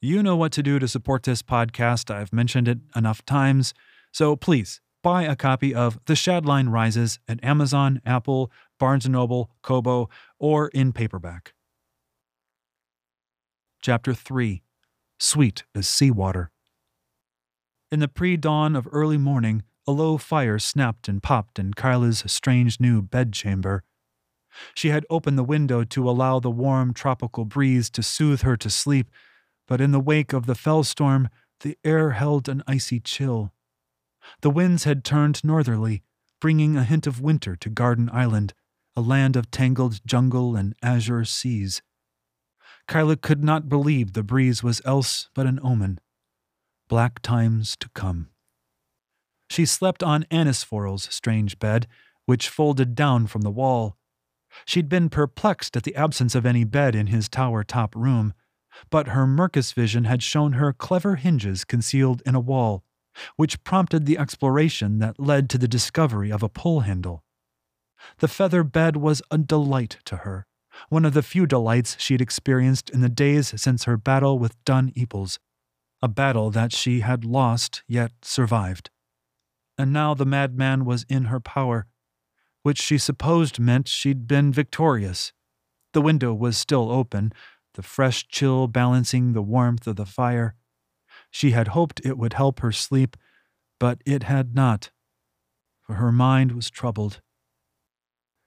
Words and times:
You 0.00 0.22
know 0.22 0.36
what 0.36 0.52
to 0.52 0.62
do 0.62 0.78
to 0.78 0.86
support 0.86 1.24
this 1.24 1.42
podcast. 1.42 2.14
I've 2.14 2.32
mentioned 2.32 2.68
it 2.68 2.78
enough 2.94 3.24
times. 3.24 3.74
So 4.12 4.36
please 4.36 4.80
buy 5.02 5.24
a 5.24 5.34
copy 5.34 5.74
of 5.74 5.98
The 6.06 6.14
Shadline 6.14 6.70
Rises 6.70 7.18
at 7.26 7.42
Amazon, 7.42 8.00
Apple, 8.06 8.52
Barnes 8.78 9.08
& 9.08 9.08
Noble, 9.08 9.50
Kobo, 9.62 10.08
or 10.38 10.68
in 10.68 10.92
paperback. 10.92 11.52
Chapter 13.82 14.14
3 14.14 14.62
Sweet 15.18 15.64
as 15.74 15.88
Seawater 15.88 16.52
In 17.90 17.98
the 17.98 18.06
pre-dawn 18.06 18.76
of 18.76 18.88
early 18.92 19.18
morning, 19.18 19.64
a 19.84 19.90
low 19.90 20.16
fire 20.16 20.60
snapped 20.60 21.08
and 21.08 21.20
popped 21.20 21.58
in 21.58 21.74
Kyla's 21.74 22.22
strange 22.26 22.78
new 22.78 23.02
bedchamber. 23.02 23.82
She 24.74 24.90
had 24.90 25.06
opened 25.10 25.38
the 25.38 25.44
window 25.44 25.82
to 25.82 26.08
allow 26.08 26.38
the 26.38 26.50
warm 26.50 26.94
tropical 26.94 27.44
breeze 27.44 27.90
to 27.90 28.02
soothe 28.02 28.42
her 28.42 28.56
to 28.58 28.70
sleep 28.70 29.10
but 29.68 29.80
in 29.80 29.92
the 29.92 30.00
wake 30.00 30.32
of 30.32 30.46
the 30.46 30.56
fell 30.56 30.82
storm, 30.82 31.28
the 31.60 31.78
air 31.84 32.12
held 32.12 32.48
an 32.48 32.64
icy 32.66 32.98
chill. 32.98 33.52
The 34.40 34.50
winds 34.50 34.84
had 34.84 35.04
turned 35.04 35.44
northerly, 35.44 36.02
bringing 36.40 36.76
a 36.76 36.84
hint 36.84 37.06
of 37.06 37.20
winter 37.20 37.54
to 37.56 37.70
Garden 37.70 38.10
Island, 38.12 38.54
a 38.96 39.00
land 39.00 39.36
of 39.36 39.50
tangled 39.50 40.00
jungle 40.06 40.56
and 40.56 40.74
azure 40.82 41.24
seas. 41.24 41.82
Kyla 42.88 43.16
could 43.16 43.44
not 43.44 43.68
believe 43.68 44.14
the 44.14 44.22
breeze 44.22 44.62
was 44.62 44.80
else 44.84 45.28
but 45.34 45.46
an 45.46 45.60
omen. 45.62 46.00
Black 46.88 47.20
times 47.20 47.76
to 47.76 47.90
come. 47.90 48.30
She 49.50 49.66
slept 49.66 50.02
on 50.02 50.24
Anisforel's 50.30 51.12
strange 51.14 51.58
bed, 51.58 51.86
which 52.24 52.48
folded 52.48 52.94
down 52.94 53.26
from 53.26 53.42
the 53.42 53.50
wall. 53.50 53.96
She'd 54.64 54.88
been 54.88 55.10
perplexed 55.10 55.76
at 55.76 55.82
the 55.82 55.94
absence 55.94 56.34
of 56.34 56.46
any 56.46 56.64
bed 56.64 56.94
in 56.94 57.08
his 57.08 57.28
tower 57.28 57.62
top 57.62 57.94
room 57.94 58.32
but 58.90 59.08
her 59.08 59.26
Mercus 59.26 59.72
vision 59.72 60.04
had 60.04 60.22
shown 60.22 60.52
her 60.52 60.72
clever 60.72 61.16
hinges 61.16 61.64
concealed 61.64 62.22
in 62.24 62.34
a 62.34 62.40
wall, 62.40 62.84
which 63.36 63.62
prompted 63.64 64.06
the 64.06 64.18
exploration 64.18 64.98
that 64.98 65.18
led 65.18 65.50
to 65.50 65.58
the 65.58 65.68
discovery 65.68 66.30
of 66.30 66.42
a 66.42 66.48
pull 66.48 66.80
handle. 66.80 67.24
The 68.18 68.28
feather 68.28 68.62
bed 68.62 68.96
was 68.96 69.22
a 69.30 69.38
delight 69.38 69.98
to 70.04 70.18
her, 70.18 70.46
one 70.88 71.04
of 71.04 71.14
the 71.14 71.22
few 71.22 71.46
delights 71.46 71.96
she 71.98 72.14
had 72.14 72.20
experienced 72.20 72.90
in 72.90 73.00
the 73.00 73.08
days 73.08 73.60
since 73.60 73.84
her 73.84 73.96
battle 73.96 74.38
with 74.38 74.62
Dun 74.64 74.92
Eeples, 74.92 75.38
a 76.00 76.08
battle 76.08 76.50
that 76.50 76.72
she 76.72 77.00
had 77.00 77.24
lost 77.24 77.82
yet 77.88 78.12
survived. 78.22 78.90
And 79.76 79.92
now 79.92 80.14
the 80.14 80.26
madman 80.26 80.84
was 80.84 81.04
in 81.08 81.24
her 81.24 81.40
power, 81.40 81.86
which 82.62 82.80
she 82.80 82.98
supposed 82.98 83.58
meant 83.58 83.88
she'd 83.88 84.26
been 84.26 84.52
victorious. 84.52 85.32
The 85.92 86.02
window 86.02 86.34
was 86.34 86.58
still 86.58 86.90
open, 86.90 87.32
the 87.78 87.82
fresh 87.84 88.26
chill 88.26 88.66
balancing 88.66 89.34
the 89.34 89.40
warmth 89.40 89.86
of 89.86 89.94
the 89.94 90.04
fire. 90.04 90.56
She 91.30 91.52
had 91.52 91.68
hoped 91.68 92.00
it 92.04 92.18
would 92.18 92.32
help 92.32 92.58
her 92.58 92.72
sleep, 92.72 93.16
but 93.78 94.02
it 94.04 94.24
had 94.24 94.52
not, 94.52 94.90
for 95.80 95.94
her 95.94 96.10
mind 96.10 96.50
was 96.50 96.70
troubled. 96.70 97.20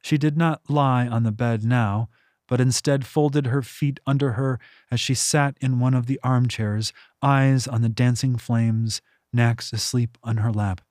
She 0.04 0.18
did 0.18 0.36
not 0.36 0.70
lie 0.70 1.08
on 1.08 1.24
the 1.24 1.32
bed 1.32 1.64
now, 1.64 2.10
but 2.46 2.60
instead 2.60 3.06
folded 3.06 3.48
her 3.48 3.62
feet 3.62 4.02
under 4.06 4.34
her 4.34 4.60
as 4.92 5.00
she 5.00 5.14
sat 5.14 5.56
in 5.62 5.80
one 5.80 5.94
of 5.94 6.08
the 6.08 6.20
armchairs, 6.26 6.92
eyes 7.22 7.70
on 7.70 7.84
the 7.84 7.88
dancing 7.88 8.36
flames, 8.36 9.02
Nax 9.34 9.72
asleep 9.72 10.18
on 10.22 10.38
her 10.38 10.52
lap. 10.52 10.82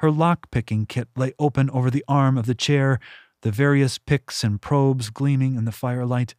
Her 0.00 0.10
lock 0.10 0.50
picking 0.50 0.84
kit 0.84 1.08
lay 1.16 1.32
open 1.38 1.70
over 1.70 1.90
the 1.90 2.04
arm 2.06 2.36
of 2.36 2.44
the 2.44 2.54
chair, 2.54 3.00
the 3.40 3.50
various 3.50 3.96
picks 3.96 4.44
and 4.44 4.60
probes 4.60 5.08
gleaming 5.08 5.54
in 5.54 5.64
the 5.64 5.72
firelight. 5.72 6.34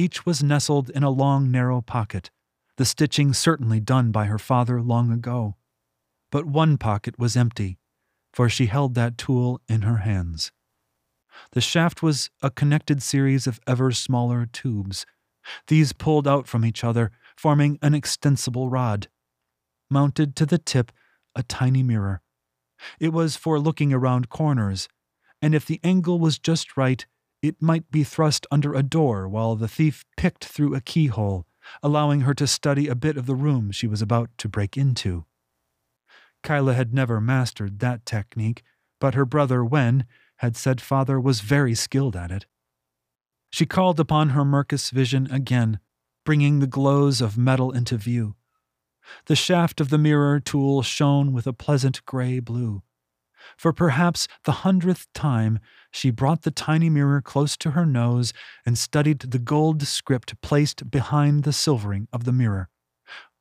Each 0.00 0.24
was 0.24 0.42
nestled 0.42 0.88
in 0.88 1.02
a 1.02 1.10
long, 1.10 1.50
narrow 1.50 1.82
pocket, 1.82 2.30
the 2.78 2.86
stitching 2.86 3.34
certainly 3.34 3.80
done 3.80 4.12
by 4.12 4.24
her 4.24 4.38
father 4.38 4.80
long 4.80 5.12
ago. 5.12 5.56
But 6.32 6.46
one 6.46 6.78
pocket 6.78 7.18
was 7.18 7.36
empty, 7.36 7.76
for 8.32 8.48
she 8.48 8.64
held 8.64 8.94
that 8.94 9.18
tool 9.18 9.60
in 9.68 9.82
her 9.82 9.98
hands. 9.98 10.52
The 11.52 11.60
shaft 11.60 12.02
was 12.02 12.30
a 12.40 12.50
connected 12.50 13.02
series 13.02 13.46
of 13.46 13.60
ever 13.66 13.92
smaller 13.92 14.46
tubes. 14.46 15.04
These 15.66 15.92
pulled 15.92 16.26
out 16.26 16.48
from 16.48 16.64
each 16.64 16.82
other, 16.82 17.10
forming 17.36 17.78
an 17.82 17.92
extensible 17.92 18.70
rod. 18.70 19.08
Mounted 19.90 20.34
to 20.36 20.46
the 20.46 20.56
tip, 20.56 20.92
a 21.36 21.42
tiny 21.42 21.82
mirror. 21.82 22.22
It 22.98 23.12
was 23.12 23.36
for 23.36 23.60
looking 23.60 23.92
around 23.92 24.30
corners, 24.30 24.88
and 25.42 25.54
if 25.54 25.66
the 25.66 25.78
angle 25.84 26.18
was 26.18 26.38
just 26.38 26.78
right, 26.78 27.04
it 27.42 27.60
might 27.60 27.90
be 27.90 28.04
thrust 28.04 28.46
under 28.50 28.74
a 28.74 28.82
door 28.82 29.28
while 29.28 29.56
the 29.56 29.68
thief 29.68 30.04
picked 30.16 30.44
through 30.44 30.74
a 30.74 30.80
keyhole, 30.80 31.46
allowing 31.82 32.22
her 32.22 32.34
to 32.34 32.46
study 32.46 32.88
a 32.88 32.94
bit 32.94 33.16
of 33.16 33.26
the 33.26 33.34
room 33.34 33.70
she 33.70 33.86
was 33.86 34.02
about 34.02 34.30
to 34.38 34.48
break 34.48 34.76
into. 34.76 35.24
Kyla 36.42 36.74
had 36.74 36.94
never 36.94 37.20
mastered 37.20 37.78
that 37.78 38.06
technique, 38.06 38.62
but 39.00 39.14
her 39.14 39.24
brother 39.24 39.64
Wen 39.64 40.06
had 40.36 40.56
said 40.56 40.80
father 40.80 41.20
was 41.20 41.40
very 41.40 41.74
skilled 41.74 42.16
at 42.16 42.30
it. 42.30 42.46
She 43.50 43.66
called 43.66 44.00
upon 44.00 44.30
her 44.30 44.44
Mercus 44.44 44.90
vision 44.90 45.30
again, 45.30 45.80
bringing 46.24 46.60
the 46.60 46.66
glows 46.66 47.20
of 47.20 47.36
metal 47.36 47.72
into 47.72 47.96
view. 47.96 48.36
The 49.26 49.36
shaft 49.36 49.80
of 49.80 49.90
the 49.90 49.98
mirror 49.98 50.40
tool 50.40 50.82
shone 50.82 51.32
with 51.32 51.46
a 51.46 51.52
pleasant 51.52 52.04
gray 52.06 52.38
blue. 52.38 52.82
For 53.56 53.72
perhaps 53.72 54.28
the 54.44 54.52
hundredth 54.52 55.06
time, 55.14 55.58
she 55.90 56.10
brought 56.10 56.42
the 56.42 56.50
tiny 56.50 56.88
mirror 56.88 57.20
close 57.20 57.56
to 57.58 57.72
her 57.72 57.86
nose 57.86 58.32
and 58.64 58.78
studied 58.78 59.20
the 59.20 59.38
gold 59.38 59.82
script 59.82 60.40
placed 60.40 60.90
behind 60.90 61.44
the 61.44 61.52
silvering 61.52 62.08
of 62.12 62.24
the 62.24 62.32
mirror, 62.32 62.68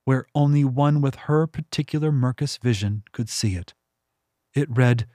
where 0.05 0.25
only 0.33 0.63
one 0.63 1.01
with 1.01 1.15
her 1.15 1.47
particular 1.47 2.11
Mercus 2.11 2.57
vision 2.57 3.03
could 3.11 3.29
see 3.29 3.55
it. 3.55 3.73
It 4.53 4.67
read, 4.69 5.07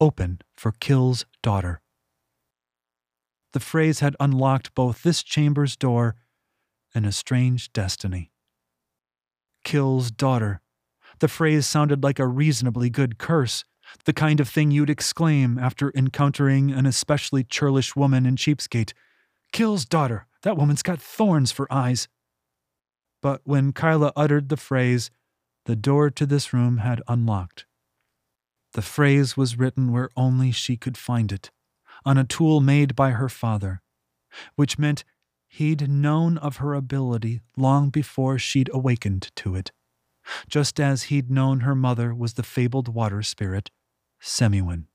Open 0.00 0.40
for 0.56 0.72
Kill's 0.72 1.26
daughter. 1.42 1.82
The 3.52 3.60
phrase 3.60 4.00
had 4.00 4.16
unlocked 4.18 4.74
both 4.74 5.02
this 5.02 5.22
chamber's 5.22 5.76
door 5.76 6.16
and 6.94 7.04
a 7.04 7.12
strange 7.12 7.72
destiny. 7.72 8.32
Kill's 9.64 10.10
daughter. 10.10 10.60
The 11.18 11.28
phrase 11.28 11.66
sounded 11.66 12.02
like 12.02 12.18
a 12.18 12.26
reasonably 12.26 12.88
good 12.88 13.18
curse, 13.18 13.64
the 14.04 14.12
kind 14.12 14.40
of 14.40 14.48
thing 14.48 14.70
you'd 14.70 14.90
exclaim 14.90 15.58
after 15.58 15.92
encountering 15.94 16.70
an 16.70 16.86
especially 16.86 17.44
churlish 17.44 17.94
woman 17.94 18.26
in 18.26 18.36
Cheapskate. 18.36 18.92
Kill's 19.52 19.84
daughter, 19.84 20.26
that 20.42 20.56
woman's 20.56 20.82
got 20.82 21.00
thorns 21.00 21.52
for 21.52 21.70
eyes. 21.72 22.08
But 23.22 23.42
when 23.44 23.72
Kyla 23.72 24.12
uttered 24.16 24.48
the 24.48 24.56
phrase, 24.56 25.10
the 25.66 25.76
door 25.76 26.10
to 26.10 26.26
this 26.26 26.52
room 26.52 26.78
had 26.78 27.02
unlocked. 27.08 27.66
The 28.72 28.82
phrase 28.82 29.36
was 29.36 29.58
written 29.58 29.92
where 29.92 30.10
only 30.16 30.52
she 30.52 30.76
could 30.76 30.96
find 30.96 31.32
it, 31.32 31.50
on 32.04 32.16
a 32.16 32.24
tool 32.24 32.60
made 32.60 32.94
by 32.94 33.10
her 33.10 33.28
father, 33.28 33.82
which 34.54 34.78
meant 34.78 35.04
he'd 35.48 35.90
known 35.90 36.38
of 36.38 36.58
her 36.58 36.74
ability 36.74 37.40
long 37.56 37.90
before 37.90 38.38
she'd 38.38 38.70
awakened 38.72 39.30
to 39.36 39.56
it, 39.56 39.72
just 40.48 40.78
as 40.78 41.04
he'd 41.04 41.30
known 41.30 41.60
her 41.60 41.74
mother 41.74 42.14
was 42.14 42.34
the 42.34 42.44
fabled 42.44 42.88
water 42.88 43.22
spirit 43.22 43.70
Semyon. 44.20 44.86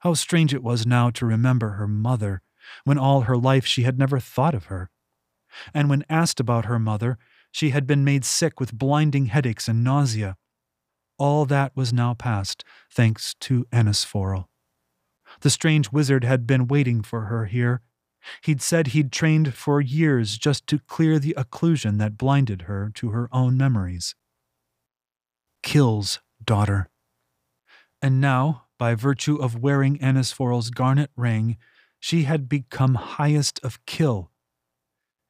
How 0.00 0.14
strange 0.14 0.52
it 0.52 0.62
was 0.62 0.86
now 0.86 1.10
to 1.10 1.26
remember 1.26 1.70
her 1.70 1.88
mother, 1.88 2.42
when 2.84 2.98
all 2.98 3.22
her 3.22 3.36
life 3.36 3.66
she 3.66 3.82
had 3.82 3.98
never 3.98 4.20
thought 4.20 4.54
of 4.54 4.66
her. 4.66 4.90
And 5.72 5.88
when 5.88 6.04
asked 6.08 6.40
about 6.40 6.66
her 6.66 6.78
mother, 6.78 7.18
she 7.50 7.70
had 7.70 7.86
been 7.86 8.04
made 8.04 8.24
sick 8.24 8.60
with 8.60 8.76
blinding 8.76 9.26
headaches 9.26 9.68
and 9.68 9.84
nausea. 9.84 10.36
All 11.18 11.46
that 11.46 11.76
was 11.76 11.92
now 11.92 12.14
past, 12.14 12.64
thanks 12.90 13.34
to 13.40 13.66
Anisforel. 13.72 14.46
The 15.40 15.50
strange 15.50 15.92
wizard 15.92 16.24
had 16.24 16.46
been 16.46 16.66
waiting 16.66 17.02
for 17.02 17.22
her 17.22 17.46
here. 17.46 17.82
He'd 18.42 18.62
said 18.62 18.88
he'd 18.88 19.12
trained 19.12 19.54
for 19.54 19.80
years 19.80 20.38
just 20.38 20.66
to 20.68 20.78
clear 20.78 21.18
the 21.18 21.34
occlusion 21.36 21.98
that 21.98 22.18
blinded 22.18 22.62
her 22.62 22.90
to 22.94 23.10
her 23.10 23.28
own 23.32 23.56
memories. 23.56 24.14
Kill's 25.62 26.20
daughter. 26.44 26.90
And 28.04 28.20
now, 28.20 28.66
by 28.78 28.94
virtue 28.94 29.36
of 29.36 29.62
wearing 29.62 29.96
Anisforel's 29.96 30.68
garnet 30.68 31.08
ring, 31.16 31.56
she 31.98 32.24
had 32.24 32.50
become 32.50 32.96
highest 32.96 33.58
of 33.62 33.82
kill. 33.86 34.30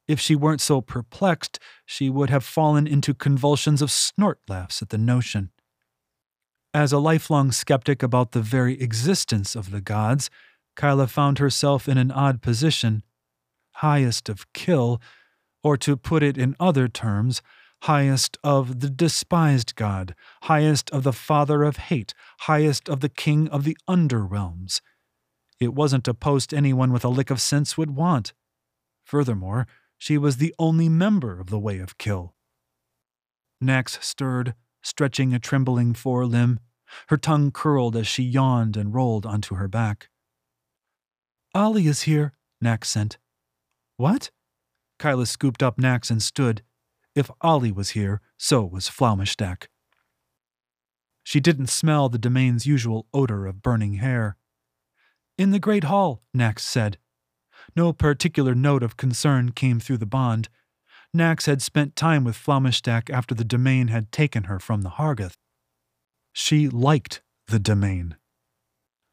If 0.09 0.19
she 0.19 0.35
weren't 0.35 0.61
so 0.61 0.81
perplexed, 0.81 1.61
she 1.87 2.11
would 2.11 2.31
have 2.31 2.43
fallen 2.43 2.89
into 2.89 3.15
convulsions 3.15 3.81
of 3.81 3.93
snort 3.93 4.41
laughs 4.49 4.83
at 4.83 4.89
the 4.89 4.99
notion. 4.99 5.53
As 6.75 6.93
a 6.93 6.99
lifelong 6.99 7.53
skeptic 7.53 8.03
about 8.03 8.33
the 8.33 8.43
very 8.43 8.75
existence 8.83 9.55
of 9.55 9.71
the 9.71 9.81
gods, 9.81 10.29
Kyla 10.75 11.07
found 11.07 11.39
herself 11.39 11.89
in 11.89 11.97
an 11.97 12.11
odd 12.11 12.43
position. 12.43 13.05
Highest 13.75 14.29
of 14.29 14.53
kill, 14.53 15.01
or 15.63 15.77
to 15.77 15.97
put 15.97 16.25
it 16.25 16.37
in 16.37 16.57
other 16.59 16.89
terms, 16.89 17.41
highest 17.85 18.39
of 18.43 18.81
the 18.81 18.89
despised 18.89 19.77
God, 19.77 20.15
highest 20.45 20.91
of 20.91 21.03
the 21.03 21.13
father 21.13 21.63
of 21.63 21.77
hate, 21.77 22.15
highest 22.41 22.89
of 22.89 23.01
the 23.01 23.11
king 23.11 23.47
of 23.49 23.65
the 23.65 23.77
underrealms. 23.87 24.81
It 25.61 25.75
wasn't 25.75 26.09
a 26.09 26.15
post 26.15 26.55
anyone 26.55 26.93
with 26.93 27.05
a 27.05 27.11
lick 27.11 27.29
of 27.31 27.43
sense 27.43 27.77
would 27.77 27.91
want. 27.91 28.33
Furthermore, 29.05 29.67
she 29.99 30.17
was 30.17 30.39
the 30.39 30.55
only 30.59 30.89
member 30.89 31.39
of 31.39 31.51
the 31.51 31.59
Way 31.59 31.79
of 31.79 31.99
Kill. 31.99 32.35
Nax 33.63 34.03
stirred, 34.03 34.55
stretching 34.83 35.35
a 35.35 35.39
trembling 35.39 35.93
forelimb. 35.93 36.59
Her 37.09 37.19
tongue 37.19 37.51
curled 37.51 37.97
as 37.97 38.07
she 38.07 38.23
yawned 38.23 38.79
and 38.79 38.95
rolled 38.95 39.27
onto 39.27 39.57
her 39.57 39.69
back. 39.69 40.09
Ollie 41.55 41.87
is 41.87 42.03
here, 42.03 42.33
Nax 42.63 42.87
sent. 42.87 43.19
What? 43.99 44.31
Kyla 44.99 45.27
scooped 45.27 45.63
up 45.63 45.77
Nax 45.77 46.11
and 46.11 46.23
stood. 46.23 46.63
If 47.15 47.31
Ollie 47.41 47.73
was 47.73 47.91
here, 47.91 48.21
so 48.37 48.65
was 48.65 48.89
Flaumischstack. 48.89 49.69
She 51.23 51.41
didn't 51.41 51.69
smell 51.69 52.09
the 52.09 52.19
domain's 52.19 52.67
usual 52.67 53.07
odor 53.15 53.47
of 53.47 53.63
burning 53.63 53.95
hair. 53.95 54.37
In 55.39 55.51
the 55.51 55.59
Great 55.59 55.85
Hall, 55.85 56.23
Nax 56.37 56.61
said. 56.61 56.99
No 57.77 57.93
particular 57.93 58.55
note 58.55 58.83
of 58.83 58.97
concern 58.97 59.53
came 59.53 59.81
through 59.81 59.99
the 59.99 60.07
bond. 60.07 60.49
Nax 61.17 61.47
had 61.47 61.63
spent 61.63 61.97
time 61.97 62.25
with 62.25 62.37
Flaumischstack 62.37 63.09
after 63.09 63.35
the 63.35 63.45
domain 63.45 63.89
had 63.89 64.13
taken 64.13 64.45
her 64.45 64.59
from 64.59 64.83
the 64.83 64.91
Hargath. 64.91 65.37
She 66.33 66.69
liked 66.69 67.23
the 67.47 67.61
domain. 67.61 68.17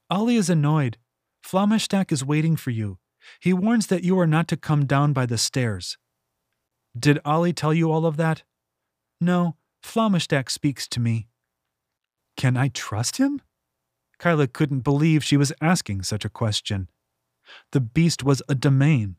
Ollie 0.09 0.35
is 0.35 0.49
annoyed. 0.49 0.97
Flaumischstack 1.45 2.11
is 2.11 2.25
waiting 2.25 2.55
for 2.55 2.71
you. 2.71 2.97
He 3.39 3.53
warns 3.53 3.87
that 3.87 4.03
you 4.03 4.19
are 4.19 4.27
not 4.27 4.47
to 4.49 4.57
come 4.57 4.85
down 4.85 5.13
by 5.13 5.25
the 5.25 5.37
stairs. 5.37 5.97
Did 6.97 7.19
Ollie 7.23 7.53
tell 7.53 7.73
you 7.73 7.91
all 7.91 8.05
of 8.05 8.17
that? 8.17 8.43
No, 9.19 9.55
Flaumischstack 9.81 10.49
speaks 10.49 10.87
to 10.89 10.99
me. 10.99 11.27
Can 12.35 12.57
I 12.57 12.69
trust 12.69 13.17
him? 13.17 13.41
Kyla 14.19 14.47
couldn't 14.47 14.81
believe 14.81 15.23
she 15.23 15.37
was 15.37 15.53
asking 15.61 16.03
such 16.03 16.25
a 16.25 16.29
question. 16.29 16.89
The 17.71 17.79
beast 17.79 18.23
was 18.23 18.41
a 18.47 18.55
domain. 18.55 19.17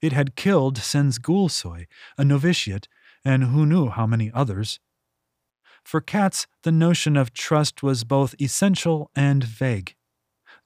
It 0.00 0.12
had 0.12 0.36
killed 0.36 0.78
Sens 0.78 1.18
Gulsoi, 1.18 1.86
a 2.18 2.24
novitiate, 2.24 2.88
and 3.24 3.44
who 3.44 3.64
knew 3.64 3.88
how 3.88 4.06
many 4.06 4.30
others. 4.32 4.80
For 5.84 6.00
cats, 6.00 6.46
the 6.62 6.72
notion 6.72 7.16
of 7.16 7.32
trust 7.32 7.82
was 7.82 8.04
both 8.04 8.34
essential 8.40 9.10
and 9.14 9.42
vague. 9.42 9.94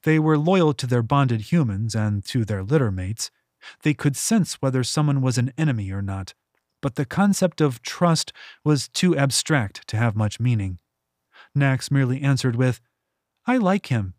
They 0.03 0.19
were 0.19 0.37
loyal 0.37 0.73
to 0.73 0.87
their 0.87 1.01
bonded 1.01 1.51
humans 1.51 1.95
and 1.95 2.23
to 2.25 2.45
their 2.45 2.63
litter 2.63 2.91
mates. 2.91 3.31
They 3.83 3.93
could 3.93 4.15
sense 4.15 4.55
whether 4.55 4.83
someone 4.83 5.21
was 5.21 5.37
an 5.37 5.53
enemy 5.57 5.91
or 5.91 6.01
not, 6.01 6.33
but 6.81 6.95
the 6.95 7.05
concept 7.05 7.61
of 7.61 7.81
trust 7.81 8.31
was 8.63 8.87
too 8.87 9.17
abstract 9.17 9.87
to 9.87 9.97
have 9.97 10.15
much 10.15 10.39
meaning. 10.39 10.79
Nax 11.55 11.89
merely 11.89 12.21
answered 12.21 12.55
with, 12.55 12.81
I 13.45 13.57
like 13.57 13.87
him. 13.87 14.13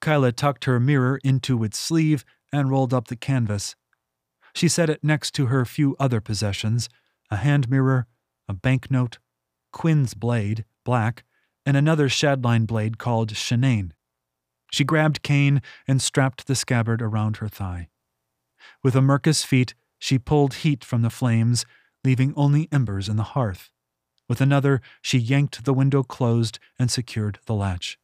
Kyla 0.00 0.32
tucked 0.32 0.64
her 0.64 0.78
mirror 0.78 1.18
into 1.24 1.64
its 1.64 1.78
sleeve 1.78 2.24
and 2.52 2.70
rolled 2.70 2.94
up 2.94 3.08
the 3.08 3.16
canvas. 3.16 3.74
She 4.54 4.68
set 4.68 4.88
it 4.88 5.04
next 5.04 5.32
to 5.34 5.46
her 5.46 5.64
few 5.64 5.96
other 5.98 6.20
possessions 6.20 6.88
a 7.28 7.36
hand 7.36 7.68
mirror, 7.68 8.06
a 8.48 8.54
banknote, 8.54 9.18
Quinn's 9.72 10.14
blade, 10.14 10.64
black, 10.84 11.24
and 11.66 11.76
another 11.76 12.08
shadline 12.08 12.66
blade 12.66 12.98
called 12.98 13.34
Shanane. 13.34 13.90
She 14.70 14.84
grabbed 14.84 15.22
Kane 15.22 15.60
and 15.88 16.00
strapped 16.00 16.46
the 16.46 16.54
scabbard 16.54 17.02
around 17.02 17.38
her 17.38 17.48
thigh. 17.48 17.88
With 18.82 18.94
a 18.94 19.00
Mercus 19.00 19.44
feat, 19.44 19.74
she 19.98 20.18
pulled 20.18 20.54
heat 20.54 20.84
from 20.84 21.02
the 21.02 21.10
flames, 21.10 21.64
leaving 22.04 22.32
only 22.36 22.68
embers 22.70 23.08
in 23.08 23.16
the 23.16 23.22
hearth. 23.34 23.70
With 24.28 24.40
another, 24.40 24.80
she 25.02 25.18
yanked 25.18 25.64
the 25.64 25.74
window 25.74 26.02
closed 26.02 26.58
and 26.78 26.90
secured 26.90 27.38
the 27.46 27.54
latch. 27.54 27.98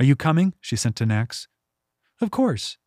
Are 0.00 0.04
you 0.04 0.16
coming? 0.16 0.54
she 0.60 0.76
sent 0.76 0.96
to 0.96 1.04
Nax. 1.04 1.46
Of 2.20 2.30
course. 2.30 2.78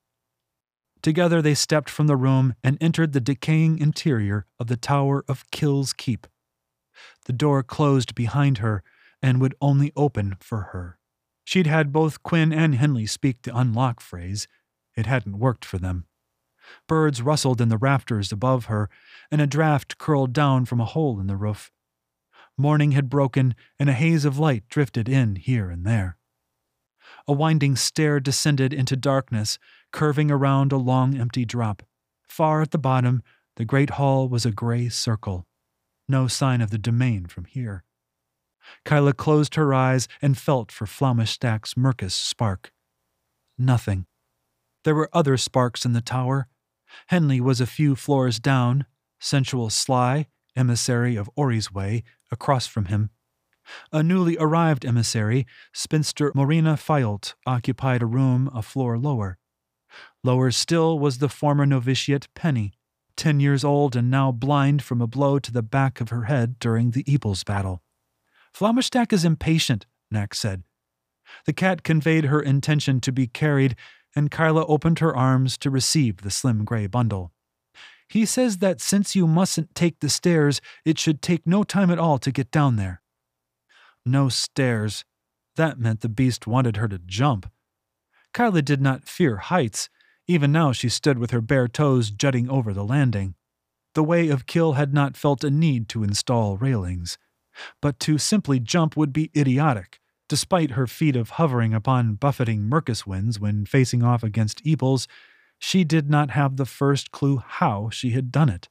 Together 1.02 1.42
they 1.42 1.54
stepped 1.54 1.90
from 1.90 2.08
the 2.08 2.16
room 2.16 2.56
and 2.64 2.78
entered 2.82 3.14
the 3.14 3.22
decaying 3.22 3.78
interior 3.78 4.48
of 4.60 4.68
the 4.68 4.78
Tower 4.78 5.24
of 5.28 5.50
Kill's 5.52 5.94
Keep. 5.94 6.26
The 7.26 7.34
door 7.34 7.62
closed 7.62 8.16
behind 8.16 8.58
her 8.58 8.84
and 9.22 9.40
would 9.40 9.56
only 9.62 9.92
open 9.96 10.36
for 10.40 10.70
her. 10.74 10.98
She'd 11.44 11.68
had 11.68 11.94
both 11.94 12.24
Quinn 12.24 12.52
and 12.52 12.76
Henley 12.76 13.06
speak 13.06 13.44
the 13.44 13.56
unlock 13.56 14.00
phrase. 14.00 14.48
It 14.96 15.06
hadn't 15.06 15.38
worked 15.38 15.64
for 15.64 15.78
them. 15.78 16.06
Birds 16.88 17.22
rustled 17.22 17.62
in 17.62 17.70
the 17.70 17.78
rafters 17.78 18.32
above 18.32 18.66
her, 18.66 18.90
and 19.32 19.42
a 19.42 19.48
draft 19.48 19.98
curled 19.98 20.34
down 20.34 20.66
from 20.66 20.80
a 20.80 20.86
hole 20.86 21.20
in 21.20 21.28
the 21.28 21.36
roof. 21.36 21.72
Morning 22.58 22.92
had 22.92 23.10
broken, 23.10 23.56
and 23.80 23.90
a 23.90 23.94
haze 23.94 24.26
of 24.26 24.40
light 24.40 24.64
drifted 24.70 25.10
in 25.10 25.36
here 25.36 25.70
and 25.70 25.86
there. 25.86 26.18
A 27.28 27.34
winding 27.34 27.76
stair 27.76 28.20
descended 28.20 28.74
into 28.74 28.96
darkness, 28.96 29.60
curving 29.92 30.32
around 30.32 30.72
a 30.72 30.78
long 30.78 31.18
empty 31.18 31.46
drop. 31.46 31.84
Far 32.28 32.62
at 32.62 32.72
the 32.72 32.78
bottom, 32.78 33.24
the 33.58 33.66
great 33.66 33.92
hall 33.92 34.28
was 34.28 34.46
a 34.46 34.52
gray 34.52 34.90
circle. 34.90 35.46
No 36.08 36.28
sign 36.28 36.62
of 36.62 36.70
the 36.70 36.78
domain 36.78 37.26
from 37.26 37.46
here. 37.46 37.84
Kyla 38.84 39.14
closed 39.14 39.56
her 39.56 39.74
eyes 39.74 40.08
and 40.22 40.38
felt 40.38 40.72
for 40.72 40.86
Flaumischstack's 40.86 41.76
Mercus 41.76 42.14
spark. 42.14 42.72
Nothing. 43.58 44.06
There 44.84 44.96
were 44.96 45.10
other 45.14 45.38
sparks 45.38 45.86
in 45.86 45.94
the 45.94 46.02
tower. 46.02 46.48
Henley 47.08 47.42
was 47.42 47.62
a 47.62 47.68
few 47.68 47.96
floors 47.96 48.40
down, 48.40 48.86
sensual 49.20 49.70
Sly, 49.70 50.28
emissary 50.56 51.16
of 51.16 51.30
Ori's 51.36 51.72
Way, 51.72 52.04
across 52.32 52.68
from 52.68 52.86
him. 52.86 53.10
A 53.92 54.04
newly 54.04 54.38
arrived 54.38 54.86
emissary, 54.86 55.46
spinster 55.74 56.32
Morina 56.34 56.78
Fayult, 56.78 57.34
occupied 57.46 58.02
a 58.02 58.06
room 58.06 58.50
a 58.54 58.62
floor 58.62 58.98
lower. 58.98 59.38
Lower 60.24 60.52
still 60.52 61.00
was 61.00 61.18
the 61.18 61.30
former 61.30 61.66
novitiate 61.66 62.28
Penny, 62.36 62.74
ten 63.16 63.40
years 63.40 63.64
old 63.64 63.96
and 63.96 64.12
now 64.12 64.32
blind 64.32 64.84
from 64.84 65.02
a 65.02 65.08
blow 65.08 65.40
to 65.40 65.52
the 65.52 65.64
back 65.64 66.02
of 66.02 66.10
her 66.10 66.24
head 66.24 66.60
during 66.60 66.92
the 66.92 67.04
Eeples 67.06 67.44
battle. 67.44 67.82
Flaumischstack 68.54 69.12
is 69.12 69.26
impatient, 69.26 69.86
Nax 70.14 70.36
said. 70.36 70.64
The 71.46 71.54
cat 71.54 71.84
conveyed 71.84 72.26
her 72.26 72.42
intention 72.42 73.02
to 73.02 73.12
be 73.12 73.28
carried, 73.28 73.76
and 74.16 74.32
Kyla 74.32 74.66
opened 74.66 75.00
her 75.00 75.16
arms 75.16 75.58
to 75.60 75.70
receive 75.70 76.18
the 76.18 76.32
slim 76.32 76.64
gray 76.64 76.88
bundle. 76.88 77.32
He 78.08 78.26
says 78.26 78.60
that 78.60 78.82
since 78.82 79.16
you 79.16 79.28
mustn't 79.28 79.76
take 79.76 80.00
the 80.00 80.10
stairs, 80.10 80.62
it 80.86 81.00
should 81.00 81.22
take 81.22 81.46
no 81.46 81.64
time 81.64 81.90
at 81.92 82.00
all 82.00 82.18
to 82.20 82.32
get 82.32 82.52
down 82.52 82.76
there. 82.76 83.02
No 84.06 84.30
stairs. 84.30 85.04
That 85.56 85.80
meant 85.80 86.02
the 86.02 86.10
beast 86.10 86.46
wanted 86.46 86.78
her 86.78 86.88
to 86.88 87.00
jump. 87.00 87.52
Kyla 88.34 88.62
did 88.62 88.82
not 88.82 89.08
fear 89.08 89.38
heights. 89.38 89.90
Even 90.28 90.52
now 90.52 90.72
she 90.72 90.90
stood 90.90 91.18
with 91.18 91.32
her 91.32 91.42
bare 91.42 91.68
toes 91.68 92.12
jutting 92.12 92.50
over 92.50 92.74
the 92.74 92.84
landing. 92.84 93.36
The 93.96 94.04
way 94.04 94.30
of 94.30 94.46
kill 94.46 94.74
had 94.74 94.94
not 94.94 95.18
felt 95.18 95.44
a 95.44 95.50
need 95.50 95.88
to 95.90 96.04
install 96.04 96.58
railings. 96.58 97.18
But 97.82 98.00
to 98.02 98.18
simply 98.18 98.60
jump 98.60 98.98
would 98.98 99.14
be 99.14 99.32
idiotic, 99.36 100.02
despite 100.28 100.72
her 100.72 100.88
feat 100.88 101.16
of 101.16 101.32
hovering 101.32 101.74
upon 101.74 102.16
buffeting 102.16 102.70
Mercus 102.70 103.06
winds 103.06 103.40
when 103.40 103.66
facing 103.66 104.04
off 104.04 104.24
against 104.24 104.64
Eeples 104.64 105.08
she 105.60 105.84
did 105.84 106.10
not 106.10 106.32
have 106.32 106.58
the 106.58 106.66
first 106.66 107.12
clue 107.12 107.38
how 107.38 107.90
she 107.90 108.12
had 108.12 108.32
done 108.32 108.50
it. 108.50 108.70